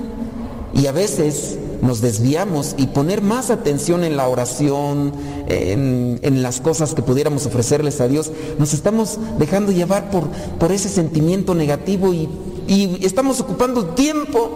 [0.74, 5.12] Y a veces nos desviamos y poner más atención en la oración,
[5.48, 10.28] en, las cosas que pudiéramos ofrecerles a Dios, nos estamos dejando llevar por,
[10.58, 12.28] por ese sentimiento negativo y
[12.66, 14.50] y estamos ocupando tiempo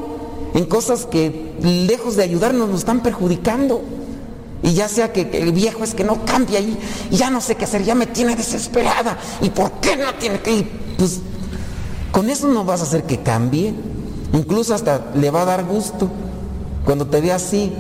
[0.54, 3.82] en cosas que lejos de ayudarnos nos están perjudicando.
[4.62, 6.78] Y ya sea que el viejo es que no cambia y,
[7.10, 9.18] ya no sé qué hacer, ya me tiene desesperada.
[9.42, 10.70] ¿Y por qué no tiene que ir?
[10.98, 11.20] Pues
[12.10, 13.74] con eso no vas a hacer que cambie.
[14.32, 16.08] Incluso hasta le va a dar gusto.
[16.86, 17.72] Cuando te ve así,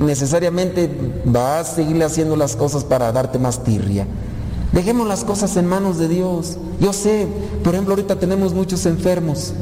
[0.00, 0.90] necesariamente
[1.24, 4.06] va a seguirle haciendo las cosas para darte más tirria.
[4.72, 6.56] Dejemos las cosas en manos de Dios.
[6.80, 7.28] Yo sé,
[7.62, 9.52] por ejemplo, ahorita tenemos muchos enfermos.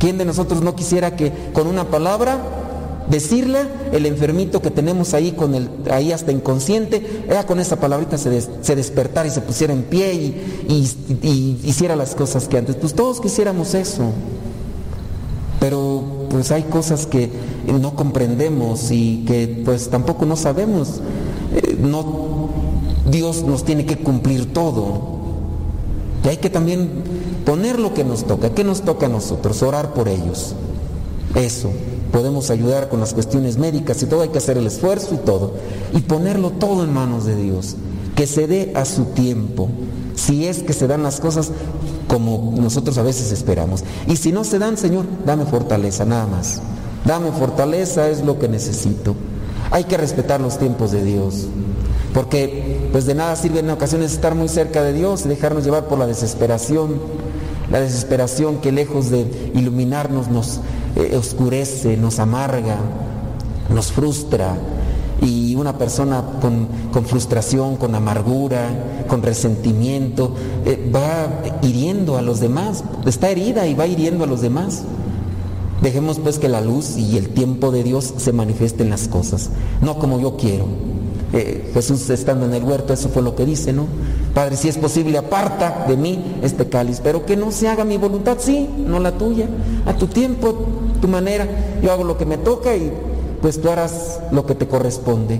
[0.00, 2.40] ¿Quién de nosotros no quisiera que con una palabra
[3.08, 3.60] decirle
[3.92, 8.40] el enfermito que tenemos ahí con el ahí hasta inconsciente, era con esa palabrita se,
[8.40, 10.90] se despertara y se pusiera en pie y,
[11.22, 12.74] y, hiciera las cosas que antes.
[12.76, 14.10] Pues todos quisiéramos eso.
[15.60, 17.30] Pero pues hay cosas que
[17.80, 21.00] no comprendemos y que pues tampoco no sabemos.
[21.54, 22.48] Eh, no,
[23.08, 25.14] Dios nos tiene que cumplir todo.
[26.24, 26.90] Y hay que también
[27.46, 28.50] poner lo que nos toca.
[28.50, 29.62] ¿Qué nos toca a nosotros?
[29.62, 30.56] Orar por ellos.
[31.36, 31.70] Eso.
[32.10, 34.22] Podemos ayudar con las cuestiones médicas y todo.
[34.22, 35.52] Hay que hacer el esfuerzo y todo.
[35.94, 37.76] Y ponerlo todo en manos de Dios.
[38.16, 39.68] Que se dé a su tiempo.
[40.16, 41.52] Si es que se dan las cosas
[42.14, 43.82] como nosotros a veces esperamos.
[44.06, 46.62] Y si no se dan, Señor, dame fortaleza, nada más.
[47.04, 49.16] Dame fortaleza, es lo que necesito.
[49.72, 51.48] Hay que respetar los tiempos de Dios.
[52.12, 55.88] Porque pues de nada sirve en ocasiones estar muy cerca de Dios y dejarnos llevar
[55.88, 57.00] por la desesperación.
[57.72, 60.60] La desesperación que lejos de iluminarnos nos
[60.94, 62.76] eh, oscurece, nos amarga,
[63.70, 64.54] nos frustra.
[65.22, 68.68] Y una persona con, frustración, con amargura,
[69.08, 70.34] con resentimiento,
[70.64, 74.82] eh, va hiriendo a los demás, está herida y va hiriendo a los demás.
[75.80, 79.50] Dejemos pues que la luz y el tiempo de Dios se manifiesten en las cosas,
[79.82, 80.66] no como yo quiero.
[81.32, 83.86] Eh, Jesús estando en el huerto, eso fue lo que dice, ¿no?
[84.34, 87.96] Padre, si es posible, aparta de mí este cáliz, pero que no se haga mi
[87.96, 89.48] voluntad, sí, no la tuya,
[89.84, 90.54] a tu tiempo,
[91.00, 91.48] tu manera.
[91.82, 92.92] Yo hago lo que me toca y
[93.44, 95.38] pues tú harás lo que te corresponde.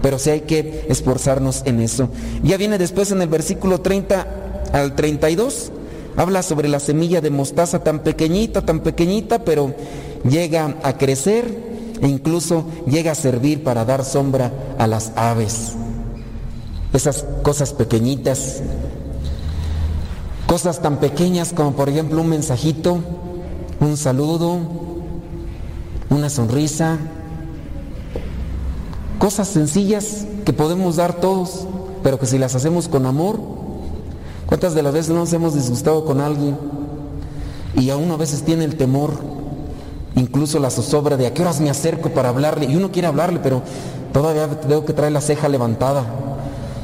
[0.00, 2.08] Pero sí hay que esforzarnos en eso.
[2.42, 4.26] Ya viene después en el versículo 30
[4.72, 5.70] al 32
[6.16, 9.74] Habla sobre la semilla de mostaza tan pequeñita, tan pequeñita, pero
[10.26, 11.44] llega a crecer
[12.00, 15.72] e incluso llega a servir para dar sombra a las aves.
[16.94, 18.62] Esas cosas pequeñitas,
[20.46, 23.00] cosas tan pequeñas como por ejemplo un mensajito,
[23.80, 24.60] un saludo,
[26.08, 26.98] una sonrisa,
[29.18, 31.66] cosas sencillas que podemos dar todos,
[32.02, 33.38] pero que si las hacemos con amor,
[34.46, 36.56] ¿Cuántas de las veces nos hemos disgustado con alguien
[37.76, 39.12] y aún a veces tiene el temor,
[40.14, 42.66] incluso la zozobra de a qué horas me acerco para hablarle?
[42.66, 43.62] Y uno quiere hablarle, pero
[44.12, 46.04] todavía veo que trae la ceja levantada,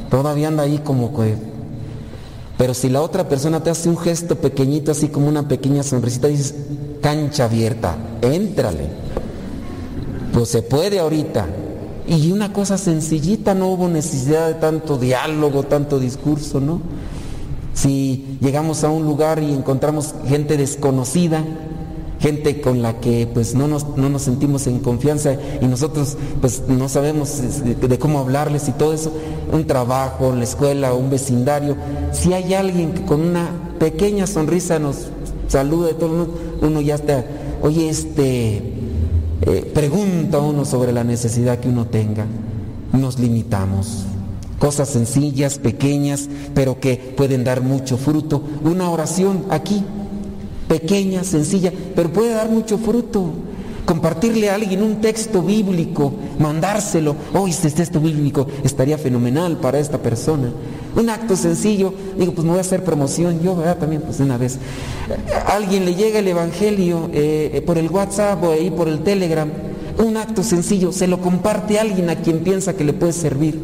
[0.09, 1.35] todavía anda ahí como que...
[2.57, 6.27] Pero si la otra persona te hace un gesto pequeñito, así como una pequeña sonrisita,
[6.27, 6.53] dices,
[7.01, 8.87] cancha abierta, éntrale.
[10.31, 11.47] Pues se puede ahorita.
[12.07, 16.81] Y una cosa sencillita, no hubo necesidad de tanto diálogo, tanto discurso, ¿no?
[17.73, 21.43] Si llegamos a un lugar y encontramos gente desconocida,
[22.21, 26.63] gente con la que pues no nos, no nos sentimos en confianza y nosotros pues
[26.67, 29.11] no sabemos de, cómo hablarles y todo eso,
[29.51, 31.75] un trabajo, la escuela, un vecindario,
[32.11, 33.49] si hay alguien que con una
[33.79, 35.07] pequeña sonrisa nos
[35.47, 36.27] saluda y todo,
[36.61, 37.25] uno ya está,
[37.63, 38.80] oye, este,
[39.41, 42.25] eh, pregunta uno sobre la necesidad que uno tenga,
[42.93, 44.05] nos limitamos
[44.61, 48.43] cosas sencillas, pequeñas, pero que pueden dar mucho fruto.
[48.63, 49.83] Una oración aquí,
[50.67, 53.31] pequeña, sencilla, pero puede dar mucho fruto.
[53.85, 59.97] Compartirle a alguien un texto bíblico, mandárselo, oh, este texto bíblico estaría fenomenal para esta
[59.97, 60.51] persona.
[60.95, 64.59] Un acto sencillo, digo, pues me voy a hacer promoción, yo también, pues una vez.
[65.47, 69.49] Alguien le llega el Evangelio eh, por el WhatsApp o ahí por el Telegram,
[69.97, 73.59] un acto sencillo, se lo comparte a alguien a quien piensa que le puede servir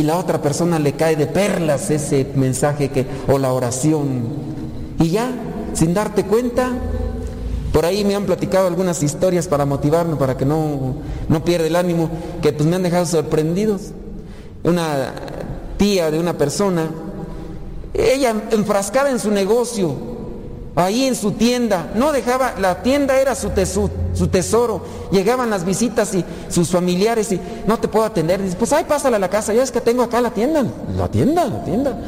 [0.00, 4.22] y la otra persona le cae de perlas ese mensaje que, o la oración.
[4.98, 5.30] Y ya,
[5.74, 6.72] sin darte cuenta,
[7.72, 10.96] por ahí me han platicado algunas historias para motivarme, para que no,
[11.28, 12.10] no pierda el ánimo,
[12.42, 13.92] que pues me han dejado sorprendidos.
[14.64, 15.12] Una
[15.76, 16.90] tía de una persona,
[17.94, 19.94] ella enfrascada en su negocio,
[20.74, 24.82] ahí en su tienda, no dejaba, la tienda era su, tesoro, su tesoro.
[25.12, 28.42] Llegaban las visitas y sus familiares y no te puedo atender.
[28.42, 30.64] Dice, pues ay, pásale a la casa, ya es que tengo acá la tienda,
[30.96, 31.98] la tienda, la tienda.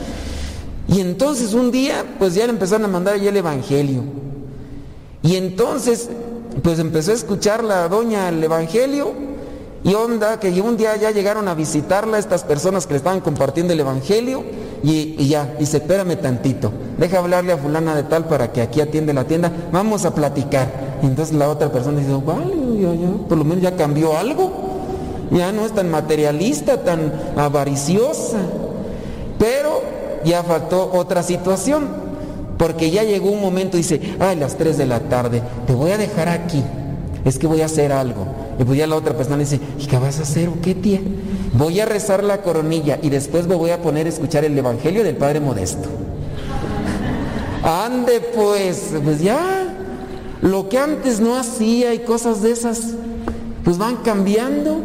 [0.89, 4.02] Y entonces un día, pues ya le empezaron a mandar ya el evangelio.
[5.23, 6.09] Y entonces,
[6.62, 9.12] pues empezó a escuchar la doña el evangelio
[9.85, 13.73] y onda que un día ya llegaron a visitarla estas personas que le estaban compartiendo
[13.73, 14.44] el evangelio
[14.85, 19.12] Y, ya, dice, espérame tantito, deja hablarle a fulana de tal para que aquí atiende
[19.12, 20.99] la tienda, vamos a platicar.
[21.03, 22.53] Y entonces la otra persona dice, vale,
[23.28, 24.51] por lo menos ya cambió algo.
[25.31, 28.39] Ya no es tan materialista, tan avariciosa.
[29.39, 29.82] Pero
[30.24, 31.89] ya faltó otra situación,
[32.62, 35.98] porque ya llegó un momento, dice, ay, las 3 de la tarde, te voy a
[35.98, 36.62] dejar aquí,
[37.24, 38.24] es que voy a hacer algo.
[38.56, 41.01] Y pues ya la otra persona dice, ¿y qué vas a hacer o qué tía?
[41.55, 45.02] Voy a rezar la coronilla y después me voy a poner a escuchar el Evangelio
[45.02, 45.89] del Padre Modesto.
[47.64, 49.74] Ande pues, pues ya,
[50.40, 52.90] lo que antes no hacía y cosas de esas,
[53.64, 54.78] pues van cambiando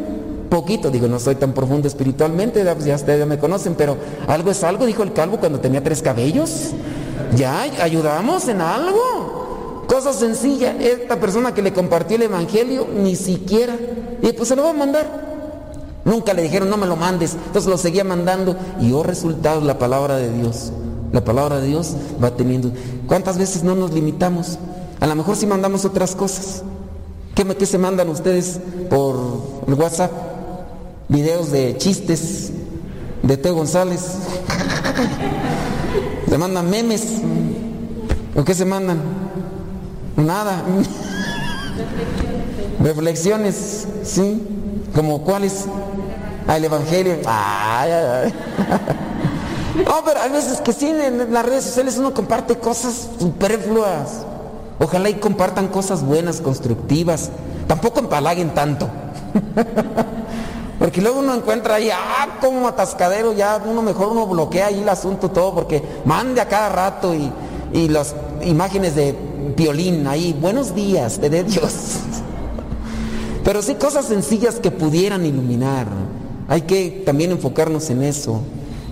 [0.50, 3.98] poquito, digo, no soy tan profundo espiritualmente, pues ya ustedes ya me conocen, pero
[4.28, 6.74] algo es algo, dijo el calvo cuando tenía tres cabellos.
[7.36, 9.86] Ya, ayudamos en algo.
[9.88, 13.76] Cosa sencilla, esta persona que le compartió el Evangelio, ni siquiera,
[14.22, 15.06] y pues se lo va a mandar.
[16.04, 19.78] Nunca le dijeron, no me lo mandes, entonces lo seguía mandando y oh resultado la
[19.80, 20.72] palabra de Dios.
[21.14, 22.72] La palabra de Dios va teniendo.
[23.08, 24.60] ¿Cuántas veces no nos limitamos?
[25.00, 26.64] A lo mejor si mandamos otras cosas.
[27.34, 29.16] ¿Qué, ¿Qué, se mandan ustedes por
[29.68, 30.12] el WhatsApp?
[31.10, 32.52] videos de chistes
[33.24, 34.18] de Teo González.
[36.30, 37.22] Se mandan memes.
[38.36, 39.00] ¿O qué se mandan?
[40.16, 40.64] Nada.
[42.80, 44.44] Reflexiones, ¿sí?
[44.94, 45.66] ¿Como cuáles?
[46.48, 47.18] Al Evangelio.
[47.26, 48.34] Ay, ay,
[49.86, 54.26] No, pero hay veces que sí, en las redes sociales uno comparte cosas superfluas.
[54.80, 57.30] Ojalá y compartan cosas buenas, constructivas.
[57.68, 58.90] Tampoco empalaguen tanto.
[60.88, 64.88] Porque luego uno encuentra ahí, ah, como atascadero, ya uno mejor uno bloquea ahí el
[64.88, 67.30] asunto todo, porque mande a cada rato y,
[67.74, 68.16] y las
[68.46, 69.14] imágenes de
[69.58, 71.74] violín ahí, buenos días, dé Dios.
[73.44, 75.88] Pero sí cosas sencillas que pudieran iluminar.
[76.48, 78.40] Hay que también enfocarnos en eso,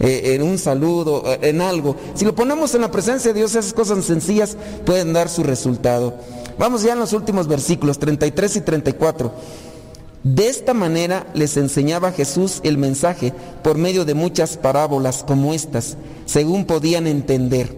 [0.02, 1.96] eh, en un saludo, eh, en algo.
[2.14, 6.14] Si lo ponemos en la presencia de Dios, esas cosas sencillas pueden dar su resultado.
[6.60, 9.32] Vamos ya en los últimos versículos, 33 y 34.
[10.26, 13.32] De esta manera les enseñaba Jesús el mensaje
[13.64, 17.78] por medio de muchas parábolas como estas, según podían entender.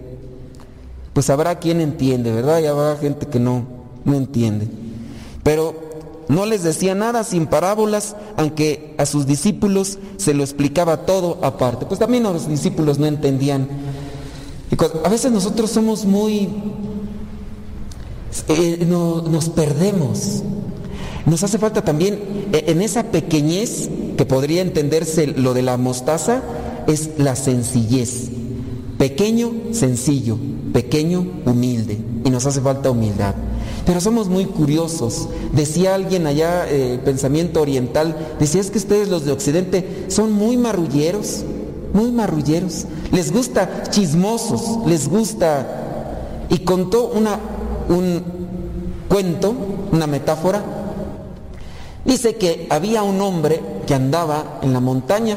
[1.12, 2.60] Pues habrá quien entiende, ¿verdad?
[2.60, 3.66] Y habrá gente que no,
[4.06, 4.66] no entiende.
[5.42, 5.74] Pero
[6.28, 11.84] no les decía nada sin parábolas, aunque a sus discípulos se lo explicaba todo aparte.
[11.84, 13.68] Pues también los discípulos no entendían.
[15.04, 16.48] A veces nosotros somos muy...
[18.48, 20.42] Eh, nos perdemos
[21.28, 22.18] nos hace falta también,
[22.52, 26.42] eh, en esa pequeñez que podría entenderse lo de la mostaza,
[26.86, 28.30] es la sencillez.
[28.96, 30.38] Pequeño, sencillo,
[30.72, 31.98] pequeño, humilde.
[32.24, 33.34] Y nos hace falta humildad.
[33.84, 35.28] Pero somos muy curiosos.
[35.52, 40.56] Decía alguien allá, eh, pensamiento oriental, decía es que ustedes los de Occidente son muy
[40.56, 41.44] marrulleros,
[41.92, 42.86] muy marrulleros.
[43.12, 45.84] Les gusta chismosos, les gusta...
[46.50, 47.38] Y contó una,
[47.90, 48.22] un
[49.08, 49.54] cuento,
[49.92, 50.77] una metáfora
[52.08, 55.36] Dice que había un hombre que andaba en la montaña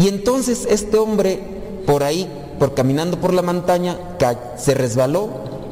[0.00, 1.40] y entonces este hombre
[1.86, 2.28] por ahí,
[2.58, 3.96] por caminando por la montaña,
[4.56, 5.28] se resbaló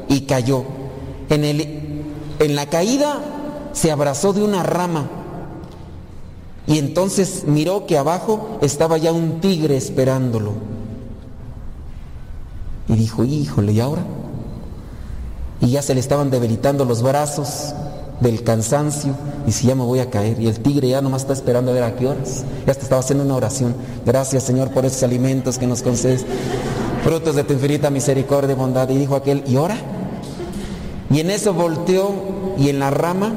[0.07, 0.63] y cayó.
[1.29, 2.05] En, el,
[2.39, 3.19] en la caída
[3.73, 5.09] se abrazó de una rama
[6.65, 10.53] y entonces miró que abajo estaba ya un tigre esperándolo.
[12.87, 14.05] Y dijo, híjole, ¿y ahora?
[15.59, 17.73] Y ya se le estaban debilitando los brazos
[18.19, 19.13] del cansancio
[19.47, 20.39] y si ya me voy a caer.
[20.39, 22.43] Y el tigre ya nomás está esperando a ver a qué horas.
[22.65, 23.75] Ya hasta estaba haciendo una oración.
[24.05, 26.25] Gracias Señor por esos alimentos que nos concedes.
[27.03, 28.89] Frutos de tu infinita misericordia y bondad.
[28.89, 29.77] Y dijo aquel y ahora
[31.11, 32.13] y en eso volteó
[32.57, 33.33] y en la rama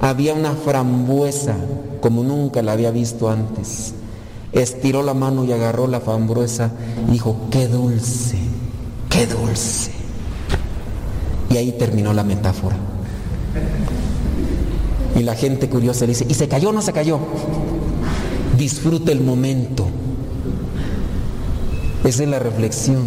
[0.00, 1.54] había una frambuesa
[2.00, 3.94] como nunca la había visto antes.
[4.52, 6.70] Estiró la mano y agarró la frambuesa
[7.08, 8.38] y dijo qué dulce
[9.14, 9.92] qué dulce
[11.48, 12.76] y ahí terminó la metáfora
[15.16, 17.18] y la gente curiosa le dice, ¿y se cayó o no se cayó?
[18.58, 19.86] Disfrute el momento.
[22.04, 23.04] Esa es la reflexión.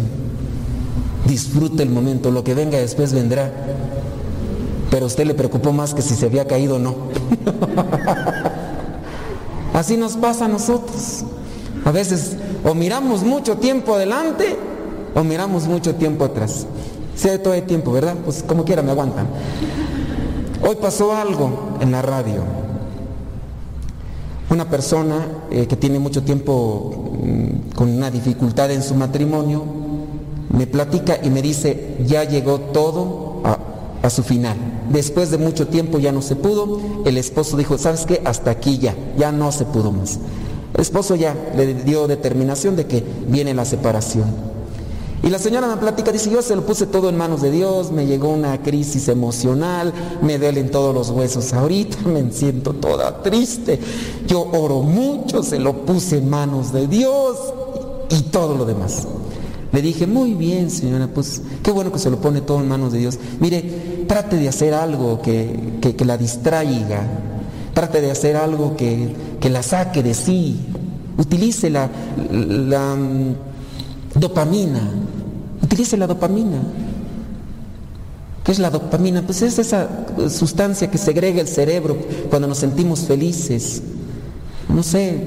[1.26, 2.30] Disfrute el momento.
[2.30, 3.52] Lo que venga después vendrá.
[4.90, 6.94] Pero a usted le preocupó más que si se había caído o no.
[9.74, 11.24] Así nos pasa a nosotros.
[11.84, 14.56] A veces o miramos mucho tiempo adelante
[15.14, 16.66] o miramos mucho tiempo atrás.
[17.24, 18.16] Hay todo el tiempo, ¿verdad?
[18.24, 19.26] Pues como quiera me aguantan.
[20.62, 22.42] Hoy pasó algo en la radio.
[24.50, 29.64] Una persona eh, que tiene mucho tiempo mm, con una dificultad en su matrimonio
[30.50, 33.58] me platica y me dice, ya llegó todo a,
[34.02, 34.56] a, su final.
[34.90, 36.80] Después de mucho tiempo ya no se pudo.
[37.04, 38.22] El esposo dijo, ¿sabes qué?
[38.24, 40.18] Hasta aquí ya, ya no se pudo más.
[40.74, 44.47] El esposo ya le dio determinación de que viene la separación.
[45.22, 47.90] Y la señora me platica, dice, yo se lo puse todo en manos de Dios,
[47.90, 49.92] me llegó una crisis emocional,
[50.22, 53.80] me duelen todos los huesos ahorita, me siento toda triste.
[54.26, 57.36] Yo oro mucho, se lo puse en manos de Dios
[58.10, 59.08] y todo lo demás.
[59.72, 62.92] Le dije, muy bien señora, pues qué bueno que se lo pone todo en manos
[62.92, 63.18] de Dios.
[63.40, 67.02] Mire, trate de hacer algo que, que, la distraiga,
[67.74, 70.58] trate de hacer algo que, que la saque de sí,
[71.18, 71.90] utilice la,
[72.30, 72.96] la
[74.18, 74.80] Dopamina.
[75.62, 76.58] Utilice la dopamina.
[78.44, 79.22] ¿Qué es la dopamina?
[79.22, 79.88] Pues es esa
[80.30, 81.96] sustancia que segrega el cerebro
[82.30, 83.82] cuando nos sentimos felices.
[84.68, 85.18] No sé,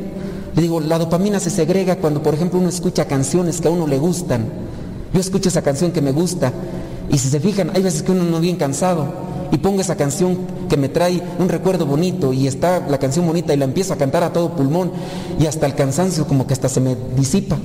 [0.56, 3.88] le digo, la dopamina se segrega cuando, por ejemplo, uno escucha canciones que a uno
[3.88, 4.46] le gustan.
[5.14, 6.52] Yo escucho esa canción que me gusta
[7.12, 9.06] y si se fijan, hay veces que uno no bien cansado
[9.52, 10.38] y pongo esa canción
[10.70, 13.98] que me trae un recuerdo bonito y está la canción bonita y la empiezo a
[13.98, 14.92] cantar a todo pulmón
[15.40, 17.58] y hasta el cansancio como que hasta se me disipa.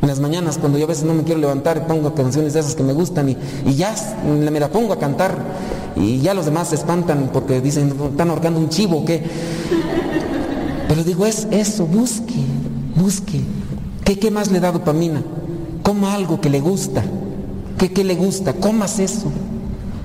[0.00, 2.76] En las mañanas, cuando yo a veces no me quiero levantar, pongo canciones de esas
[2.76, 3.36] que me gustan y,
[3.74, 3.94] ya
[4.24, 5.36] me la pongo a cantar.
[5.96, 9.24] Y ya los demás se espantan porque dicen, están ahorcando un chivo, ¿qué?
[10.86, 12.34] Pero digo, es eso, busque,
[12.94, 13.40] busque.
[14.04, 15.22] ¿Qué, qué más le da dopamina?
[15.82, 17.02] Coma algo que le gusta.
[17.76, 18.52] ¿Qué, qué le gusta?
[18.52, 19.32] Comas eso.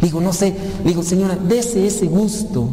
[0.02, 2.68] Digo, no sé, digo, señora, dese ese gusto.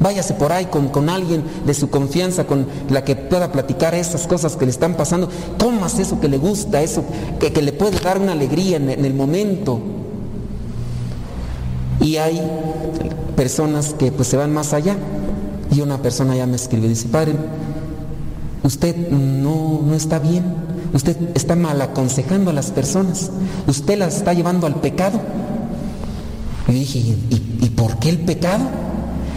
[0.00, 4.56] Váyase por ahí con, alguien de su confianza, con la que pueda platicar esas cosas
[4.56, 5.28] que le están pasando.
[5.58, 7.04] Tomas eso que le gusta, eso
[7.38, 9.78] que, le puede dar una alegría en, el momento.
[12.00, 12.40] Y hay
[13.36, 14.96] personas que pues se van más allá.
[15.70, 17.34] Y una persona ya me escribe, dice, padre,
[18.62, 20.44] usted no, no está bien,
[20.94, 23.30] usted está mal aconsejando a las personas,
[23.68, 25.20] usted las está llevando al pecado.
[26.68, 28.64] Y dije, ¿y, y por qué el pecado?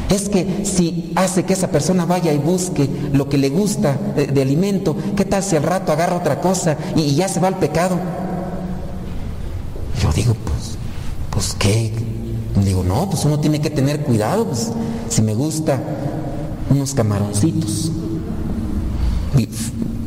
[0.09, 4.41] Es que si hace que esa persona vaya y busque lo que le gusta de,
[4.41, 7.97] alimento, ¿qué tal si al rato agarra otra cosa y, ya se va al pecado?
[10.01, 10.77] Yo digo, pues,
[11.29, 11.91] pues qué.
[12.63, 14.45] Digo, no, pues uno tiene que tener cuidado.
[14.45, 14.71] Pues,
[15.09, 15.79] si me gusta
[16.69, 17.91] unos camaroncitos,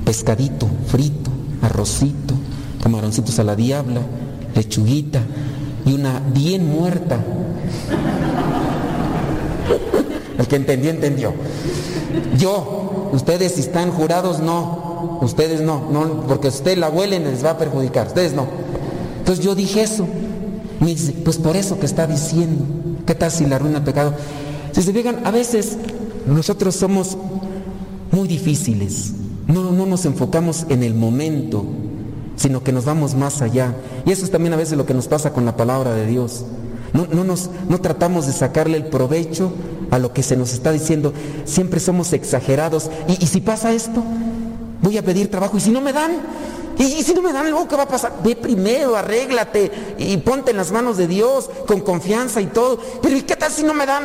[0.04, 1.30] pescadito frito,
[1.62, 2.34] arrocito,
[2.82, 4.02] camaroncitos a la diabla,
[4.54, 5.20] lechuguita
[5.84, 7.18] y una bien muerta
[10.38, 11.32] el que entendió, entendió.
[12.38, 15.18] Yo, ustedes si están jurados, no.
[15.22, 18.08] Ustedes no, no, porque usted la huelen les va a perjudicar.
[18.08, 18.46] Ustedes no.
[19.18, 20.06] Entonces yo dije eso.
[20.80, 22.64] Me dice, pues por eso que está diciendo.
[23.06, 24.14] ¿Qué tal si la ruina el pecado?
[24.72, 25.78] Si se fijan, a veces
[26.26, 27.16] nosotros somos
[28.10, 29.12] muy difíciles.
[29.46, 31.64] No, no nos enfocamos en el momento,
[32.36, 33.74] sino que nos vamos más allá.
[34.04, 36.44] Y eso es también a veces lo que nos pasa con la palabra de Dios.
[36.92, 39.52] No, no, nos, no tratamos de sacarle el provecho
[39.90, 41.12] a lo que se nos está diciendo.
[41.44, 42.90] Siempre somos exagerados.
[43.08, 44.02] Y, si pasa esto,
[44.82, 45.56] voy a pedir trabajo.
[45.56, 46.12] Y si no me dan,
[46.78, 48.14] y, si no me dan, luego qué va a pasar.
[48.24, 52.78] Ve primero, arréglate y ponte en las manos de Dios con confianza y todo.
[53.02, 54.04] Pero ¿y qué tal si no me dan?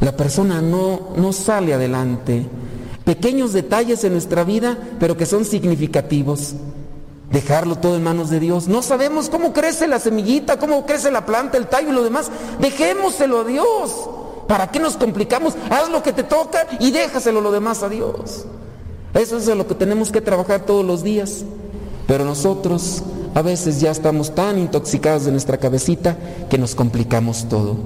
[0.00, 2.46] La persona no, no sale adelante.
[3.04, 6.54] Pequeños detalles en nuestra vida, pero que son significativos.
[7.30, 8.68] Dejarlo todo en manos de Dios.
[8.68, 12.30] No sabemos cómo crece la semillita, cómo crece la planta, el tallo y lo demás.
[12.58, 14.08] Dejémoselo a Dios.
[14.46, 15.54] ¿Para qué nos complicamos?
[15.68, 18.46] Haz lo que te toca y déjaselo lo demás a Dios.
[19.12, 21.44] Eso es lo que tenemos que trabajar todos los días.
[22.06, 23.02] Pero nosotros
[23.34, 26.16] a veces ya estamos tan intoxicados de nuestra cabecita
[26.48, 27.76] que nos complicamos todo.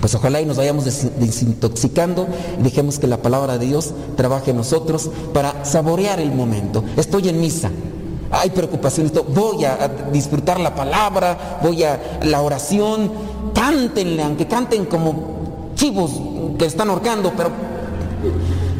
[0.00, 2.26] Pues ojalá y nos vayamos desintoxicando
[2.58, 6.84] y dejemos que la palabra de Dios trabaje en nosotros para saborear el momento.
[6.96, 7.70] Estoy en misa,
[8.40, 13.10] hay preocupaciones, voy a, disfrutar la palabra, voy a la oración,
[13.54, 16.12] cántenle, aunque canten como chivos
[16.58, 17.50] que están ahorcando, pero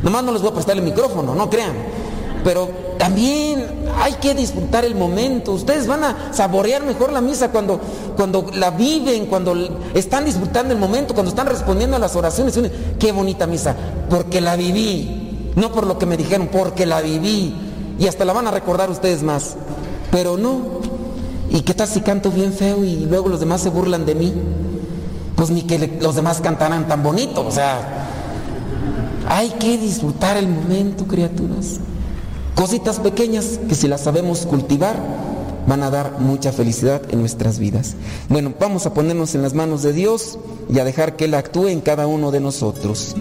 [0.02, 1.72] nomás no les voy a prestar el micrófono, no crean.
[2.42, 2.68] Pero
[2.98, 3.66] también
[4.02, 5.52] hay que disfrutar el momento.
[5.52, 7.80] Ustedes van a saborear mejor la misa cuando,
[8.16, 9.54] cuando la viven, cuando
[9.94, 12.58] están disfrutando el momento, cuando están respondiendo a las oraciones.
[12.98, 13.74] Qué bonita misa,
[14.10, 15.52] porque la viví.
[15.56, 17.63] No por lo que me dijeron, porque la viví
[17.98, 19.56] y hasta la van a recordar ustedes más.
[20.10, 20.60] Pero no.
[21.50, 24.32] ¿Y qué tal si canto bien feo y luego los demás se burlan de mí?
[25.36, 27.46] Pues ni que los demás cantaran tan bonito.
[27.46, 28.08] O sea,
[29.28, 31.80] hay que disfrutar el momento, criaturas.
[32.54, 34.96] Cositas pequeñas que si las sabemos cultivar
[35.66, 37.96] van a dar mucha felicidad en nuestras vidas.
[38.28, 40.38] Bueno, vamos a ponernos en las manos de Dios
[40.68, 43.14] y a dejar que Él actúe en cada uno de nosotros.